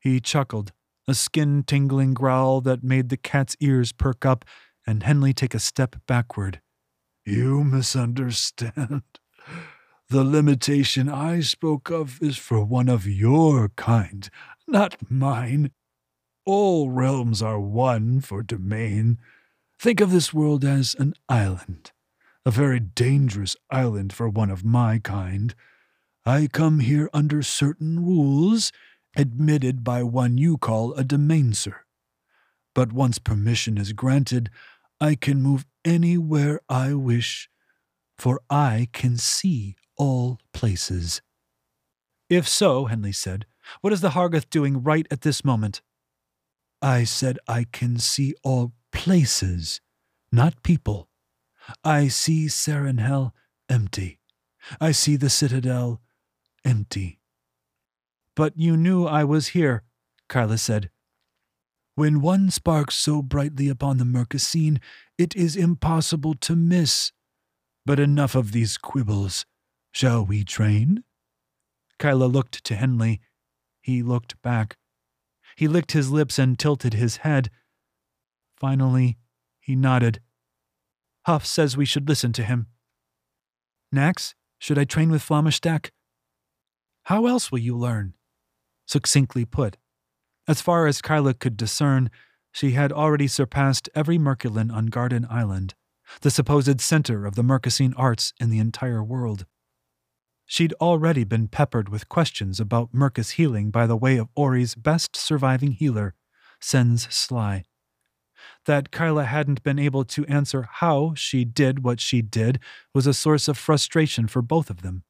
He 0.00 0.18
chuckled, 0.18 0.72
a 1.06 1.14
skin 1.14 1.62
tingling 1.62 2.12
growl 2.12 2.60
that 2.62 2.82
made 2.82 3.08
the 3.08 3.16
cat's 3.16 3.56
ears 3.60 3.92
perk 3.92 4.26
up 4.26 4.44
and 4.84 5.04
Henley 5.04 5.32
take 5.32 5.54
a 5.54 5.60
step 5.60 5.94
backward. 6.08 6.60
You 7.24 7.62
misunderstand. 7.62 9.02
The 10.12 10.24
limitation 10.24 11.08
I 11.08 11.40
spoke 11.40 11.90
of 11.90 12.22
is 12.22 12.36
for 12.36 12.62
one 12.62 12.90
of 12.90 13.06
your 13.06 13.70
kind, 13.76 14.28
not 14.68 15.10
mine. 15.10 15.70
All 16.44 16.90
realms 16.90 17.40
are 17.40 17.58
one 17.58 18.20
for 18.20 18.42
domain. 18.42 19.16
Think 19.78 20.02
of 20.02 20.10
this 20.10 20.34
world 20.34 20.66
as 20.66 20.94
an 20.98 21.14
island, 21.30 21.92
a 22.44 22.50
very 22.50 22.78
dangerous 22.78 23.56
island 23.70 24.12
for 24.12 24.28
one 24.28 24.50
of 24.50 24.66
my 24.66 24.98
kind. 24.98 25.54
I 26.26 26.46
come 26.52 26.80
here 26.80 27.08
under 27.14 27.42
certain 27.42 28.04
rules, 28.04 28.70
admitted 29.16 29.82
by 29.82 30.02
one 30.02 30.36
you 30.36 30.58
call 30.58 30.92
a 30.92 31.04
domaincer. 31.04 31.76
But 32.74 32.92
once 32.92 33.18
permission 33.18 33.78
is 33.78 33.94
granted, 33.94 34.50
I 35.00 35.14
can 35.14 35.40
move 35.40 35.64
anywhere 35.86 36.60
I 36.68 36.92
wish, 36.92 37.48
for 38.18 38.42
I 38.50 38.88
can 38.92 39.16
see 39.16 39.74
all 40.02 40.40
places. 40.52 41.22
If 42.28 42.48
so, 42.48 42.86
Henley 42.86 43.12
said, 43.12 43.46
what 43.82 43.92
is 43.92 44.00
the 44.00 44.10
Hargath 44.10 44.50
doing 44.50 44.82
right 44.82 45.06
at 45.12 45.20
this 45.20 45.44
moment? 45.44 45.80
I 46.82 47.04
said 47.04 47.38
I 47.46 47.66
can 47.70 48.00
see 48.00 48.34
all 48.42 48.72
places, 48.90 49.80
not 50.32 50.64
people. 50.64 51.08
I 51.84 52.08
see 52.08 52.46
Sarenhel 52.46 53.30
empty. 53.68 54.18
I 54.80 54.90
see 54.90 55.14
the 55.14 55.30
citadel 55.30 56.00
empty. 56.64 57.20
But 58.34 58.54
you 58.56 58.76
knew 58.76 59.06
I 59.06 59.22
was 59.22 59.48
here, 59.48 59.84
Kyla 60.28 60.58
said. 60.58 60.90
When 61.94 62.20
one 62.20 62.50
sparks 62.50 62.96
so 62.96 63.22
brightly 63.22 63.68
upon 63.68 63.98
the 63.98 64.04
Mercosine, 64.04 64.80
it 65.16 65.36
is 65.36 65.54
impossible 65.54 66.34
to 66.40 66.56
miss. 66.56 67.12
But 67.86 68.00
enough 68.00 68.34
of 68.34 68.50
these 68.50 68.76
quibbles. 68.76 69.46
Shall 69.92 70.24
we 70.24 70.42
train? 70.42 71.04
Kyla 71.98 72.24
looked 72.24 72.64
to 72.64 72.74
Henley. 72.74 73.20
He 73.82 74.02
looked 74.02 74.40
back. 74.42 74.76
He 75.54 75.68
licked 75.68 75.92
his 75.92 76.10
lips 76.10 76.38
and 76.38 76.58
tilted 76.58 76.94
his 76.94 77.18
head. 77.18 77.50
Finally, 78.58 79.18
he 79.60 79.76
nodded. 79.76 80.20
Huff 81.26 81.44
says 81.44 81.76
we 81.76 81.84
should 81.84 82.08
listen 82.08 82.32
to 82.32 82.42
him. 82.42 82.66
Nax, 83.94 84.34
should 84.58 84.78
I 84.78 84.84
train 84.84 85.10
with 85.10 85.22
Flammerstack? 85.22 85.90
How 87.04 87.26
else 87.26 87.52
will 87.52 87.58
you 87.58 87.76
learn? 87.76 88.14
Succinctly 88.86 89.44
put. 89.44 89.76
As 90.48 90.60
far 90.60 90.86
as 90.86 91.02
Kyla 91.02 91.34
could 91.34 91.56
discern, 91.56 92.10
she 92.50 92.72
had 92.72 92.92
already 92.92 93.28
surpassed 93.28 93.88
every 93.94 94.18
Merculin 94.18 94.72
on 94.72 94.86
Garden 94.86 95.26
Island, 95.30 95.74
the 96.22 96.30
supposed 96.30 96.80
center 96.80 97.26
of 97.26 97.34
the 97.34 97.42
Mercosine 97.42 97.94
arts 97.96 98.32
in 98.40 98.50
the 98.50 98.58
entire 98.58 99.04
world. 99.04 99.46
She'd 100.52 100.74
already 100.82 101.24
been 101.24 101.48
peppered 101.48 101.88
with 101.88 102.10
questions 102.10 102.60
about 102.60 102.92
Mercus 102.92 103.30
healing 103.30 103.70
by 103.70 103.86
the 103.86 103.96
way 103.96 104.18
of 104.18 104.28
Ori's 104.34 104.74
best 104.74 105.16
surviving 105.16 105.72
healer, 105.72 106.14
Sens 106.60 107.08
Sly. 107.08 107.64
That 108.66 108.90
Kyla 108.90 109.24
hadn't 109.24 109.62
been 109.62 109.78
able 109.78 110.04
to 110.04 110.26
answer 110.26 110.68
how 110.70 111.14
she 111.14 111.46
did 111.46 111.82
what 111.82 112.00
she 112.00 112.20
did 112.20 112.60
was 112.92 113.06
a 113.06 113.14
source 113.14 113.48
of 113.48 113.56
frustration 113.56 114.28
for 114.28 114.42
both 114.42 114.68
of 114.68 114.82
them. 114.82 115.04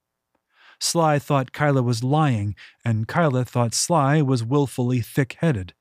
Sly 0.78 1.18
thought 1.18 1.50
Kyla 1.50 1.83
was 1.83 2.05
lying, 2.05 2.55
and 2.85 3.09
Kyla 3.09 3.44
thought 3.44 3.74
Sly 3.74 4.22
was 4.22 4.44
wilfully 4.44 5.00
thick 5.00 5.38
headed. 5.40 5.74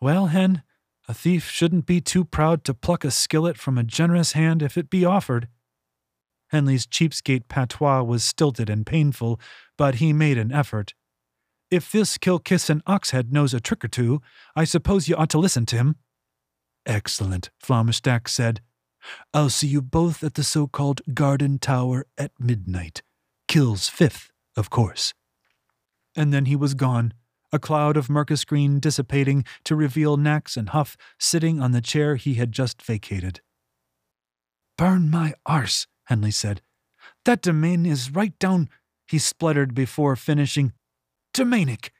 Well, 0.00 0.26
Hen, 0.26 0.62
a 1.08 1.12
thief 1.12 1.50
shouldn't 1.50 1.86
be 1.86 2.00
too 2.00 2.24
proud 2.24 2.62
to 2.66 2.74
pluck 2.74 3.04
a 3.04 3.10
skillet 3.10 3.58
from 3.58 3.76
a 3.76 3.82
generous 3.82 4.34
hand 4.34 4.62
if 4.62 4.78
it 4.78 4.88
be 4.88 5.04
offered. 5.04 5.48
Henley's 6.50 6.86
cheapskate 6.86 7.48
patois 7.48 8.02
was 8.02 8.24
stilted 8.24 8.68
and 8.68 8.84
painful, 8.84 9.40
but 9.78 9.96
he 9.96 10.12
made 10.12 10.38
an 10.38 10.52
effort. 10.52 10.94
If 11.70 11.92
this 11.92 12.18
Kilkisson 12.18 12.82
Oxhead 12.82 13.30
knows 13.30 13.54
a 13.54 13.60
trick 13.60 13.84
or 13.84 13.88
two, 13.88 14.20
I 14.56 14.64
suppose 14.64 15.08
you 15.08 15.14
ought 15.16 15.30
to 15.30 15.38
listen 15.38 15.66
to 15.66 15.76
him. 15.76 15.96
Excellent, 16.84 17.50
Flammerstack 17.62 18.28
said. 18.28 18.60
I'll 19.32 19.50
see 19.50 19.68
you 19.68 19.80
both 19.80 20.24
at 20.24 20.34
the 20.34 20.42
so 20.42 20.66
called 20.66 21.00
Garden 21.14 21.58
Tower 21.58 22.06
at 22.18 22.32
midnight. 22.38 23.02
Kills 23.46 23.88
fifth, 23.88 24.30
of 24.56 24.70
course. 24.70 25.14
And 26.16 26.32
then 26.32 26.46
he 26.46 26.56
was 26.56 26.74
gone, 26.74 27.14
a 27.52 27.58
cloud 27.58 27.96
of 27.96 28.08
Mercus 28.08 28.44
green 28.44 28.80
dissipating 28.80 29.44
to 29.64 29.76
reveal 29.76 30.16
Nax 30.16 30.56
and 30.56 30.70
Huff 30.70 30.96
sitting 31.18 31.60
on 31.60 31.72
the 31.72 31.80
chair 31.80 32.16
he 32.16 32.34
had 32.34 32.52
just 32.52 32.82
vacated. 32.82 33.40
Burn 34.76 35.10
my 35.10 35.34
arse, 35.46 35.86
Henley 36.10 36.32
said. 36.32 36.60
That 37.24 37.40
domain 37.40 37.86
is 37.86 38.10
right 38.10 38.36
down, 38.40 38.68
he 39.06 39.18
spluttered 39.18 39.74
before 39.74 40.16
finishing. 40.16 40.72
Domanic! 41.32 41.92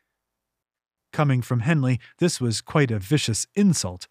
Coming 1.12 1.42
from 1.42 1.60
Henley, 1.60 2.00
this 2.18 2.40
was 2.40 2.60
quite 2.60 2.90
a 2.90 2.98
vicious 2.98 3.46
insult. 3.54 4.08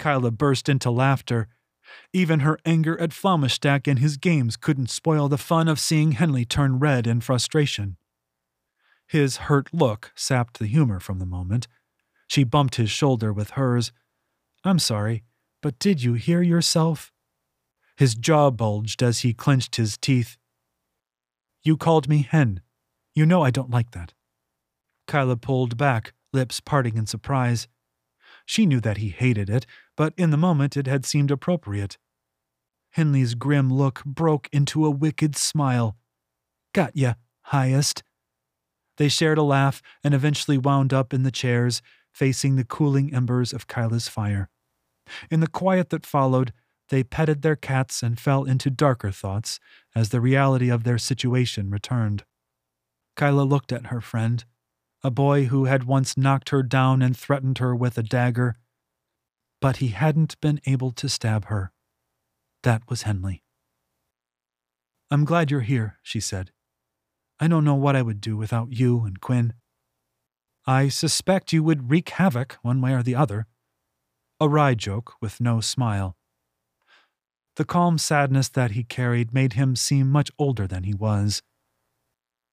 Kyla 0.00 0.32
burst 0.32 0.68
into 0.68 0.90
laughter. 0.90 1.46
Even 2.12 2.40
her 2.40 2.58
anger 2.64 3.00
at 3.00 3.10
Flammerstack 3.10 3.86
and 3.86 4.00
his 4.00 4.16
games 4.16 4.56
couldn't 4.56 4.90
spoil 4.90 5.28
the 5.28 5.38
fun 5.38 5.68
of 5.68 5.78
seeing 5.78 6.12
Henley 6.12 6.44
turn 6.44 6.80
red 6.80 7.06
in 7.06 7.20
frustration. 7.20 7.96
His 9.06 9.36
hurt 9.48 9.72
look 9.72 10.12
sapped 10.16 10.58
the 10.58 10.66
humor 10.66 10.98
from 10.98 11.20
the 11.20 11.26
moment. 11.26 11.68
She 12.26 12.42
bumped 12.42 12.76
his 12.76 12.90
shoulder 12.90 13.32
with 13.32 13.50
hers. 13.50 13.92
I'm 14.64 14.80
sorry, 14.80 15.22
but 15.62 15.78
did 15.78 16.02
you 16.02 16.14
hear 16.14 16.42
yourself? 16.42 17.12
His 18.00 18.14
jaw 18.14 18.50
bulged 18.50 19.02
as 19.02 19.18
he 19.18 19.34
clenched 19.34 19.76
his 19.76 19.98
teeth. 19.98 20.38
You 21.62 21.76
called 21.76 22.08
me 22.08 22.22
hen. 22.22 22.62
You 23.14 23.26
know 23.26 23.42
I 23.42 23.50
don't 23.50 23.68
like 23.68 23.90
that. 23.90 24.14
Kyla 25.06 25.36
pulled 25.36 25.76
back, 25.76 26.14
lips 26.32 26.60
parting 26.60 26.96
in 26.96 27.04
surprise. 27.04 27.68
She 28.46 28.64
knew 28.64 28.80
that 28.80 28.96
he 28.96 29.10
hated 29.10 29.50
it, 29.50 29.66
but 29.98 30.14
in 30.16 30.30
the 30.30 30.38
moment 30.38 30.78
it 30.78 30.86
had 30.86 31.04
seemed 31.04 31.30
appropriate. 31.30 31.98
Henley's 32.92 33.34
grim 33.34 33.70
look 33.70 34.02
broke 34.06 34.48
into 34.50 34.86
a 34.86 34.90
wicked 34.90 35.36
smile. 35.36 35.98
Got 36.72 36.96
ya, 36.96 37.12
highest. 37.42 38.02
They 38.96 39.10
shared 39.10 39.36
a 39.36 39.42
laugh 39.42 39.82
and 40.02 40.14
eventually 40.14 40.56
wound 40.56 40.94
up 40.94 41.12
in 41.12 41.22
the 41.22 41.30
chairs, 41.30 41.82
facing 42.14 42.56
the 42.56 42.64
cooling 42.64 43.12
embers 43.12 43.52
of 43.52 43.66
Kyla's 43.66 44.08
fire. 44.08 44.48
In 45.30 45.40
the 45.40 45.46
quiet 45.46 45.90
that 45.90 46.06
followed, 46.06 46.54
they 46.90 47.02
petted 47.02 47.42
their 47.42 47.56
cats 47.56 48.02
and 48.02 48.20
fell 48.20 48.44
into 48.44 48.68
darker 48.68 49.10
thoughts 49.10 49.58
as 49.94 50.10
the 50.10 50.20
reality 50.20 50.68
of 50.68 50.84
their 50.84 50.98
situation 50.98 51.70
returned. 51.70 52.24
Kyla 53.16 53.42
looked 53.42 53.72
at 53.72 53.86
her 53.86 54.00
friend, 54.00 54.44
a 55.02 55.10
boy 55.10 55.46
who 55.46 55.64
had 55.64 55.84
once 55.84 56.16
knocked 56.16 56.50
her 56.50 56.62
down 56.62 57.00
and 57.00 57.16
threatened 57.16 57.58
her 57.58 57.74
with 57.74 57.96
a 57.96 58.02
dagger, 58.02 58.56
but 59.60 59.78
he 59.78 59.88
hadn't 59.88 60.40
been 60.40 60.60
able 60.66 60.90
to 60.90 61.08
stab 61.08 61.46
her. 61.46 61.72
That 62.62 62.82
was 62.88 63.02
Henley. 63.02 63.42
I'm 65.10 65.24
glad 65.24 65.50
you're 65.50 65.60
here, 65.60 65.98
she 66.02 66.20
said. 66.20 66.50
I 67.38 67.48
don't 67.48 67.64
know 67.64 67.74
what 67.74 67.96
I 67.96 68.02
would 68.02 68.20
do 68.20 68.36
without 68.36 68.72
you 68.72 69.04
and 69.04 69.20
Quinn. 69.20 69.54
I 70.66 70.88
suspect 70.88 71.52
you 71.52 71.62
would 71.62 71.90
wreak 71.90 72.10
havoc 72.10 72.58
one 72.62 72.80
way 72.80 72.92
or 72.92 73.02
the 73.02 73.14
other. 73.14 73.46
A 74.38 74.48
wry 74.48 74.74
joke 74.74 75.14
with 75.20 75.40
no 75.40 75.60
smile. 75.60 76.16
The 77.60 77.66
calm 77.66 77.98
sadness 77.98 78.48
that 78.48 78.70
he 78.70 78.84
carried 78.84 79.34
made 79.34 79.52
him 79.52 79.76
seem 79.76 80.10
much 80.10 80.30
older 80.38 80.66
than 80.66 80.84
he 80.84 80.94
was. 80.94 81.42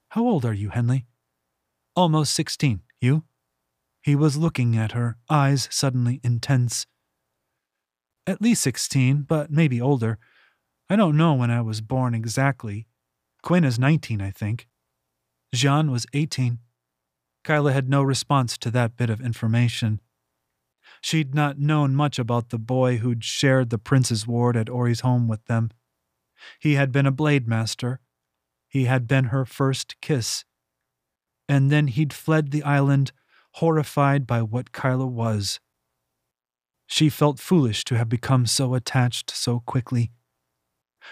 How 0.10 0.28
old 0.28 0.43
are 0.43 0.54
you, 0.54 0.67
Henley? 0.67 1.06
Almost 1.96 2.34
sixteen. 2.34 2.82
You? 3.00 3.24
He 4.02 4.17
was 4.17 4.36
looking 4.36 4.76
at 4.76 4.91
her, 4.91 5.15
eyes 5.30 5.70
suddenly 5.72 6.20
intense. 6.26 6.88
At 8.28 8.41
least 8.41 8.62
sixteen, 8.62 9.22
but 9.22 9.50
maybe 9.50 9.80
older. 9.80 10.17
I 10.89 10.98
don't 10.98 11.15
know 11.15 11.34
when 11.36 11.52
I 11.52 11.62
was 11.62 11.80
born 11.80 12.13
exactly. 12.13 12.86
Quinn 13.41 13.63
is 13.63 13.80
nineteen, 13.80 14.20
I 14.22 14.32
think. 14.32 14.67
Jean 15.56 15.89
was 15.89 16.06
eighteen. 16.12 16.60
Kyla 17.46 17.72
had 17.72 17.88
no 17.88 18.04
response 18.04 18.58
to 18.58 18.70
that 18.72 18.98
bit 18.98 19.10
of 19.10 19.22
information. 19.22 20.02
She'd 21.01 21.36
not 21.36 21.60
known 21.60 21.95
much 21.95 22.19
about 22.19 22.49
the 22.49 22.60
boy 22.60 22.97
who'd 22.97 23.23
shared 23.23 23.69
the 23.69 23.77
prince's 23.77 24.27
ward 24.27 24.55
at 24.55 24.69
Ori's 24.69 25.01
home 25.01 25.27
with 25.27 25.45
them. 25.45 25.71
He 26.60 26.73
had 26.73 26.91
been 26.91 27.05
a 27.05 27.12
blade 27.12 27.47
master. 27.47 27.99
He 28.67 28.86
had 28.86 29.07
been 29.07 29.25
her 29.25 29.45
first 29.45 29.99
kiss. 30.01 30.43
And 31.47 31.71
then 31.71 31.88
he'd 31.88 32.13
fled 32.13 32.51
the 32.51 32.63
island, 32.63 33.12
horrified 33.53 34.27
by 34.27 34.41
what 34.41 34.71
Kyla 34.71 35.07
was. 35.07 35.60
She 36.88 37.10
felt 37.10 37.39
foolish 37.39 37.83
to 37.86 37.97
have 37.97 38.10
become 38.10 38.45
so 38.45 38.73
attached 38.73 39.29
so 39.29 39.60
quickly. 39.60 40.12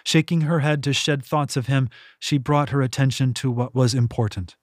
Shaking 0.04 0.41
her 0.41 0.60
head 0.60 0.84
to 0.84 0.93
shed 0.93 1.24
thoughts 1.24 1.56
of 1.56 1.67
him, 1.67 1.89
she 2.19 2.38
brought 2.38 2.69
her 2.69 2.82
attention 2.82 3.34
to 3.36 3.52
what 3.52 3.76
was 3.76 3.93
important. 3.93 4.56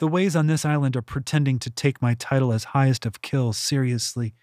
The 0.00 0.08
ways 0.08 0.34
on 0.34 0.46
this 0.46 0.64
island 0.64 0.96
are 0.96 1.02
pretending 1.02 1.58
to 1.60 1.70
take 1.70 2.02
my 2.02 2.14
title 2.14 2.52
as 2.52 2.64
highest 2.64 3.06
of 3.06 3.22
kills 3.22 3.56
seriously, 3.56 4.34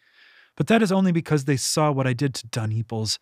but 0.56 0.68
that 0.68 0.82
is 0.82 0.92
only 0.92 1.12
because 1.12 1.46
they 1.46 1.58
saw 1.58 1.92
what 1.92 2.08
I 2.08 2.14
did 2.14 2.34
to 2.36 2.48
Dun 2.48 2.72
Eeples. 2.72 3.20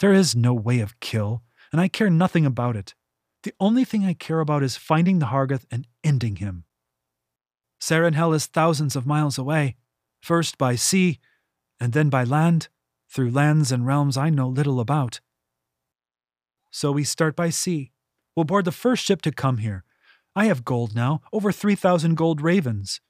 There 0.00 0.12
is 0.12 0.34
no 0.34 0.54
way 0.54 0.80
of 0.80 0.98
kill, 1.00 1.42
and 1.72 1.80
I 1.80 1.88
care 1.88 2.10
nothing 2.10 2.46
about 2.46 2.76
it. 2.76 2.94
The 3.42 3.54
only 3.60 3.84
thing 3.84 4.04
I 4.04 4.14
care 4.14 4.40
about 4.40 4.62
is 4.62 4.76
finding 4.76 5.18
the 5.18 5.26
Hargath 5.26 5.64
and 5.70 5.86
ending 6.02 6.36
him. 6.36 6.64
Sarenhel 7.80 8.34
is 8.34 8.46
thousands 8.46 8.96
of 8.96 9.06
miles 9.06 9.38
away, 9.38 9.76
first 10.20 10.58
by 10.58 10.74
sea, 10.74 11.20
and 11.78 11.92
then 11.92 12.08
by 12.08 12.24
land, 12.24 12.68
through 13.08 13.30
lands 13.30 13.70
and 13.70 13.86
realms 13.86 14.16
I 14.16 14.30
know 14.30 14.48
little 14.48 14.80
about. 14.80 15.20
So 16.70 16.92
we 16.92 17.04
start 17.04 17.36
by 17.36 17.50
sea. 17.50 17.92
We'll 18.36 18.44
board 18.44 18.64
the 18.64 18.72
first 18.72 19.04
ship 19.04 19.22
to 19.22 19.32
come 19.32 19.58
here, 19.58 19.84
I 20.38 20.44
have 20.44 20.64
gold 20.64 20.94
now, 20.94 21.20
over 21.32 21.50
3,000 21.50 22.14
gold 22.14 22.40
ravens. 22.40 23.00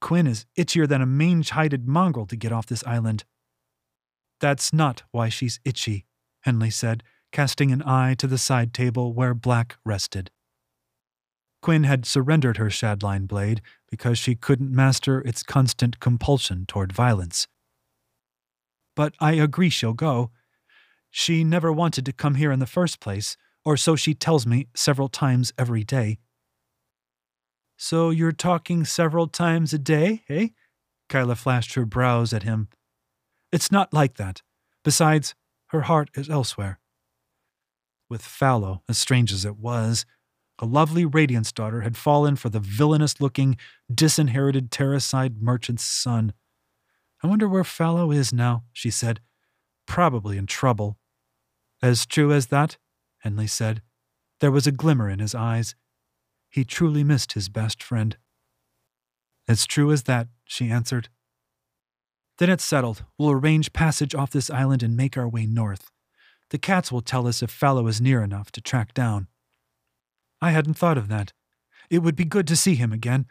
Quinn 0.00 0.28
is 0.28 0.46
itchier 0.56 0.86
than 0.86 1.02
a 1.02 1.06
mange 1.06 1.50
hided 1.50 1.88
mongrel 1.88 2.26
to 2.26 2.36
get 2.36 2.52
off 2.52 2.66
this 2.66 2.84
island. 2.86 3.24
That's 4.38 4.72
not 4.72 5.02
why 5.10 5.28
she's 5.28 5.58
itchy, 5.64 6.06
Henley 6.42 6.70
said, 6.70 7.02
casting 7.32 7.72
an 7.72 7.82
eye 7.82 8.14
to 8.18 8.28
the 8.28 8.38
side 8.38 8.72
table 8.72 9.12
where 9.12 9.34
Black 9.34 9.78
rested. 9.84 10.30
Quinn 11.60 11.82
had 11.82 12.06
surrendered 12.06 12.56
her 12.56 12.70
shadline 12.70 13.26
blade 13.26 13.62
because 13.90 14.16
she 14.16 14.36
couldn't 14.36 14.70
master 14.70 15.18
its 15.22 15.42
constant 15.42 15.98
compulsion 15.98 16.66
toward 16.66 16.92
violence. 16.92 17.48
But 18.94 19.12
I 19.18 19.32
agree 19.32 19.70
she'll 19.70 19.92
go. 19.92 20.30
She 21.10 21.42
never 21.42 21.72
wanted 21.72 22.06
to 22.06 22.12
come 22.12 22.36
here 22.36 22.52
in 22.52 22.60
the 22.60 22.64
first 22.64 23.00
place, 23.00 23.36
or 23.64 23.76
so 23.76 23.96
she 23.96 24.14
tells 24.14 24.46
me 24.46 24.68
several 24.76 25.08
times 25.08 25.52
every 25.58 25.82
day. 25.82 26.18
So 27.76 28.10
you're 28.10 28.32
talking 28.32 28.84
several 28.84 29.28
times 29.28 29.72
a 29.72 29.78
day, 29.78 30.22
eh? 30.28 30.48
Kyla 31.08 31.36
flashed 31.36 31.74
her 31.74 31.84
brows 31.84 32.32
at 32.32 32.42
him. 32.42 32.68
It's 33.52 33.70
not 33.70 33.92
like 33.92 34.16
that. 34.16 34.42
Besides, 34.84 35.34
her 35.68 35.82
heart 35.82 36.10
is 36.14 36.28
elsewhere. 36.30 36.80
with 38.08 38.22
Fallow, 38.22 38.82
as 38.88 38.98
strange 38.98 39.32
as 39.32 39.44
it 39.44 39.56
was. 39.56 40.06
A 40.58 40.64
lovely 40.64 41.04
Radiance 41.04 41.52
daughter 41.52 41.82
had 41.82 41.96
fallen 41.96 42.36
for 42.36 42.48
the 42.48 42.60
villainous 42.60 43.20
looking, 43.20 43.56
disinherited 43.92 44.70
Terracide 44.70 45.40
merchant's 45.40 45.84
son. 45.84 46.32
I 47.22 47.26
wonder 47.26 47.48
where 47.48 47.64
Fallow 47.64 48.10
is 48.10 48.32
now, 48.32 48.64
she 48.72 48.90
said. 48.90 49.20
Probably 49.86 50.38
in 50.38 50.46
trouble. 50.46 50.98
As 51.82 52.06
true 52.06 52.32
as 52.32 52.46
that? 52.46 52.78
Henley 53.18 53.46
said. 53.46 53.82
There 54.40 54.50
was 54.50 54.66
a 54.66 54.72
glimmer 54.72 55.10
in 55.10 55.18
his 55.18 55.34
eyes. 55.34 55.74
He 56.48 56.64
truly 56.64 57.04
missed 57.04 57.32
his 57.32 57.48
best 57.48 57.82
friend. 57.82 58.16
As 59.48 59.66
true 59.66 59.92
as 59.92 60.04
that, 60.04 60.28
she 60.44 60.70
answered. 60.70 61.08
Then 62.38 62.50
it's 62.50 62.64
settled. 62.64 63.04
We'll 63.18 63.30
arrange 63.30 63.72
passage 63.72 64.14
off 64.14 64.30
this 64.30 64.50
island 64.50 64.82
and 64.82 64.96
make 64.96 65.16
our 65.16 65.28
way 65.28 65.46
north. 65.46 65.90
The 66.50 66.58
cats 66.58 66.92
will 66.92 67.00
tell 67.00 67.26
us 67.26 67.42
if 67.42 67.50
Fallow 67.50 67.86
is 67.86 68.00
near 68.00 68.22
enough 68.22 68.52
to 68.52 68.60
track 68.60 68.94
down. 68.94 69.28
I 70.40 70.50
hadn't 70.50 70.74
thought 70.74 70.98
of 70.98 71.08
that. 71.08 71.32
It 71.90 72.00
would 72.00 72.16
be 72.16 72.24
good 72.24 72.46
to 72.48 72.56
see 72.56 72.74
him 72.74 72.92
again. 72.92 73.26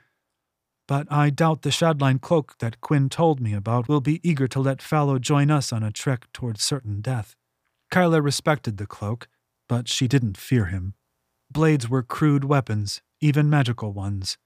But 0.88 1.12
I 1.12 1.30
doubt 1.30 1.62
the 1.62 1.70
Shadline 1.70 2.22
cloak 2.22 2.58
that 2.60 2.82
Quinn 2.82 3.10
told 3.10 3.40
me 3.40 3.54
about 3.54 3.88
will 3.88 4.02
be 4.02 4.22
eager 4.28 4.48
to 4.50 4.60
let 4.60 4.82
Fallow 4.82 5.18
join 5.18 5.50
us 5.50 5.74
on 5.74 5.84
a 5.84 5.92
trek 5.92 6.28
toward 6.32 6.60
certain 6.60 7.02
death. 7.02 7.36
Kyla 7.90 8.22
respected 8.22 8.78
the 8.78 8.86
cloak, 8.86 9.28
but 9.68 9.88
she 9.88 10.08
didn't 10.08 10.38
fear 10.38 10.66
him. 10.66 10.94
Blades 11.52 11.90
were 11.90 12.04
crude 12.04 12.44
weapons, 12.44 13.02
even 13.22 13.50
magical 13.50 13.94
ones. 13.94 14.38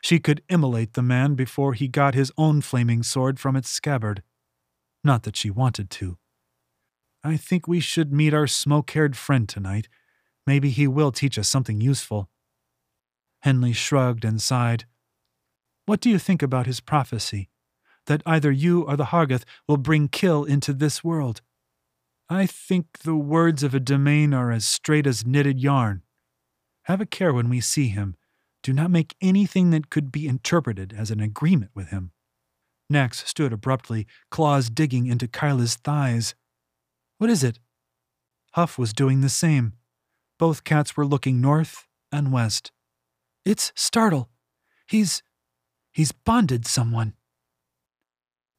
She 0.00 0.18
could 0.18 0.42
immolate 0.48 0.94
the 0.94 1.02
man 1.02 1.34
before 1.34 1.74
he 1.74 1.88
got 1.88 2.14
his 2.14 2.32
own 2.36 2.60
flaming 2.60 3.02
sword 3.02 3.38
from 3.40 3.56
its 3.56 3.68
scabbard. 3.68 4.22
Not 5.02 5.22
that 5.24 5.36
she 5.36 5.50
wanted 5.50 5.90
to. 5.90 6.18
I 7.22 7.36
think 7.36 7.66
we 7.66 7.80
should 7.80 8.12
meet 8.12 8.32
our 8.32 8.46
smoke 8.46 8.90
haired 8.90 9.16
friend 9.16 9.48
tonight. 9.48 9.88
Maybe 10.46 10.70
he 10.70 10.86
will 10.86 11.12
teach 11.12 11.38
us 11.38 11.48
something 11.48 11.80
useful. 11.80 12.30
Henley 13.42 13.72
shrugged 13.72 14.24
and 14.24 14.40
sighed. 14.40 14.84
What 15.86 16.00
do 16.00 16.10
you 16.10 16.18
think 16.18 16.42
about 16.42 16.66
his 16.66 16.80
prophecy? 16.80 17.48
That 18.06 18.22
either 18.24 18.50
you 18.50 18.82
or 18.82 18.96
the 18.96 19.06
Hargath 19.06 19.44
will 19.68 19.76
bring 19.76 20.08
kill 20.08 20.44
into 20.44 20.72
this 20.72 21.04
world? 21.04 21.42
I 22.28 22.46
think 22.46 23.00
the 23.00 23.16
words 23.16 23.62
of 23.62 23.74
a 23.74 23.80
domain 23.80 24.32
are 24.32 24.50
as 24.50 24.64
straight 24.64 25.06
as 25.06 25.26
knitted 25.26 25.60
yarn. 25.60 26.02
Have 26.84 27.00
a 27.00 27.06
care 27.06 27.32
when 27.32 27.48
we 27.48 27.60
see 27.60 27.88
him. 27.88 28.16
Do 28.62 28.72
not 28.72 28.90
make 28.90 29.16
anything 29.20 29.70
that 29.70 29.90
could 29.90 30.12
be 30.12 30.26
interpreted 30.26 30.94
as 30.96 31.10
an 31.10 31.20
agreement 31.20 31.70
with 31.74 31.88
him. 31.88 32.12
Nax 32.92 33.26
stood 33.26 33.52
abruptly, 33.52 34.06
claws 34.30 34.68
digging 34.68 35.06
into 35.06 35.28
Kyla's 35.28 35.76
thighs. 35.76 36.34
What 37.18 37.30
is 37.30 37.44
it? 37.44 37.58
Huff 38.52 38.78
was 38.78 38.92
doing 38.92 39.20
the 39.20 39.28
same. 39.28 39.74
Both 40.38 40.64
cats 40.64 40.96
were 40.96 41.06
looking 41.06 41.40
north 41.40 41.86
and 42.10 42.32
west. 42.32 42.72
It's 43.44 43.72
Startle. 43.76 44.28
He's. 44.88 45.22
he's 45.92 46.12
bonded 46.12 46.66
someone. 46.66 47.14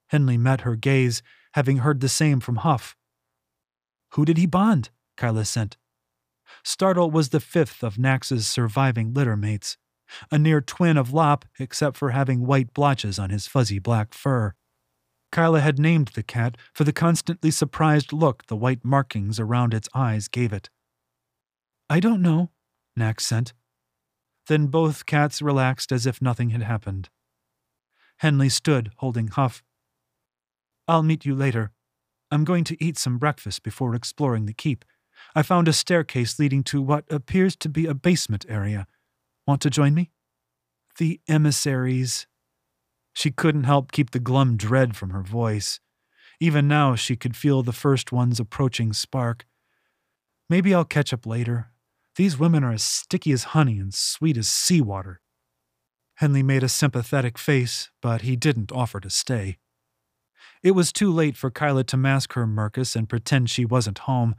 Henley 0.08 0.38
met 0.38 0.62
her 0.62 0.76
gaze, 0.76 1.22
having 1.54 1.78
heard 1.78 2.00
the 2.00 2.10
same 2.10 2.40
from 2.40 2.58
Huff. 2.58 2.96
Who 4.14 4.26
did 4.26 4.38
he 4.38 4.46
bond? 4.46 4.90
Kyla 5.18 5.46
sent. 5.46 5.78
Startle 6.63 7.10
was 7.10 7.30
the 7.30 7.39
fifth 7.39 7.84
of 7.84 7.97
Nax's 7.97 8.47
surviving 8.47 9.13
littermates, 9.13 9.78
a 10.30 10.38
near 10.38 10.62
twin 10.62 10.97
of 10.97 11.13
Lop 11.13 11.45
except 11.60 11.97
for 11.97 12.12
having 12.12 12.45
white 12.45 12.74
blotches 12.74 13.17
on 13.17 13.30
his 13.30 13.47
fuzzy 13.47 13.80
black 13.80 14.13
fur. 14.13 14.54
Kyla 15.32 15.62
had 15.62 15.80
named 15.80 16.10
the 16.10 16.24
cat 16.24 16.58
for 16.74 16.84
the 16.84 16.91
constantly 16.91 17.52
surprised 17.52 18.12
look 18.12 18.45
the 18.47 18.56
white 18.56 18.84
markings 18.84 19.39
around 19.39 19.74
its 19.74 19.88
eyes 19.95 20.28
gave 20.28 20.52
it. 20.52 20.69
I 21.89 22.00
don't 22.00 22.21
know, 22.21 22.52
Nax 23.00 23.21
sent. 23.21 23.54
Then 24.47 24.67
both 24.67 25.06
cats 25.06 25.41
relaxed 25.41 25.91
as 25.91 26.06
if 26.06 26.21
nothing 26.21 26.50
had 26.50 26.63
happened. 26.63 27.10
Henley 28.17 28.50
stood, 28.50 28.91
holding 28.97 29.28
Huff. 29.28 29.63
I'll 30.88 31.04
meet 31.04 31.26
you 31.26 31.34
later. 31.34 31.71
I'm 32.30 32.43
going 32.43 32.63
to 32.65 32.84
eat 32.84 32.97
some 32.97 33.17
breakfast 33.17 33.63
before 33.63 33.95
exploring 33.95 34.45
the 34.45 34.54
keep. 34.54 34.86
I 35.36 35.44
found 35.44 35.68
a 35.68 35.74
staircase 35.74 36.40
leading 36.40 36.64
to 36.66 36.82
what 36.82 37.06
appears 37.10 37.56
to 37.58 37.70
be 37.70 37.86
a 37.86 37.94
basement 37.94 38.46
area. 38.50 38.88
Want 39.48 39.62
to 39.62 39.70
join 39.70 39.94
me? 39.94 40.12
The 40.98 41.22
emissaries. 41.28 42.28
She 43.14 43.32
couldn't 43.32 43.64
help 43.64 43.92
keep 43.92 44.12
the 44.12 44.20
glum 44.20 44.58
dread 44.58 44.96
from 44.96 45.12
her 45.12 45.22
voice. 45.22 45.80
Even 46.40 46.68
now, 46.68 46.96
she 46.96 47.16
could 47.16 47.36
feel 47.36 47.62
the 47.62 47.72
first 47.72 48.12
one's 48.12 48.40
approaching 48.40 48.94
spark. 48.94 49.46
Maybe 50.50 50.74
I'll 50.74 50.86
catch 50.86 51.14
up 51.14 51.26
later. 51.26 51.72
These 52.16 52.38
women 52.38 52.64
are 52.64 52.74
as 52.74 52.84
sticky 52.84 53.32
as 53.32 53.46
honey 53.56 53.80
and 53.80 53.94
sweet 53.94 54.38
as 54.38 54.48
seawater. 54.48 55.22
Henley 56.16 56.44
made 56.44 56.64
a 56.64 56.70
sympathetic 56.70 57.38
face, 57.38 57.90
but 58.02 58.22
he 58.22 58.36
didn't 58.36 58.72
offer 58.72 59.00
to 59.00 59.10
stay. 59.10 59.58
It 60.62 60.72
was 60.72 60.92
too 60.92 61.12
late 61.12 61.36
for 61.36 61.50
Kyla 61.50 61.84
to 61.86 61.98
mask 61.98 62.34
her 62.34 62.46
Mercus 62.46 62.96
and 62.96 63.10
pretend 63.10 63.50
she 63.50 63.66
wasn't 63.66 64.00
home, 64.00 64.36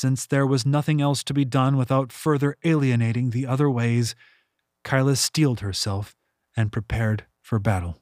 since 0.00 0.24
there 0.24 0.46
was 0.46 0.64
nothing 0.64 1.02
else 1.02 1.22
to 1.22 1.34
be 1.34 1.44
done 1.44 1.76
without 1.76 2.10
further 2.10 2.56
alienating 2.64 3.30
the 3.30 3.46
other 3.46 3.68
ways. 3.68 4.14
Kyla 4.82 5.14
steeled 5.14 5.60
herself 5.60 6.16
and 6.56 6.72
prepared 6.72 7.26
for 7.42 7.58
battle. 7.58 8.00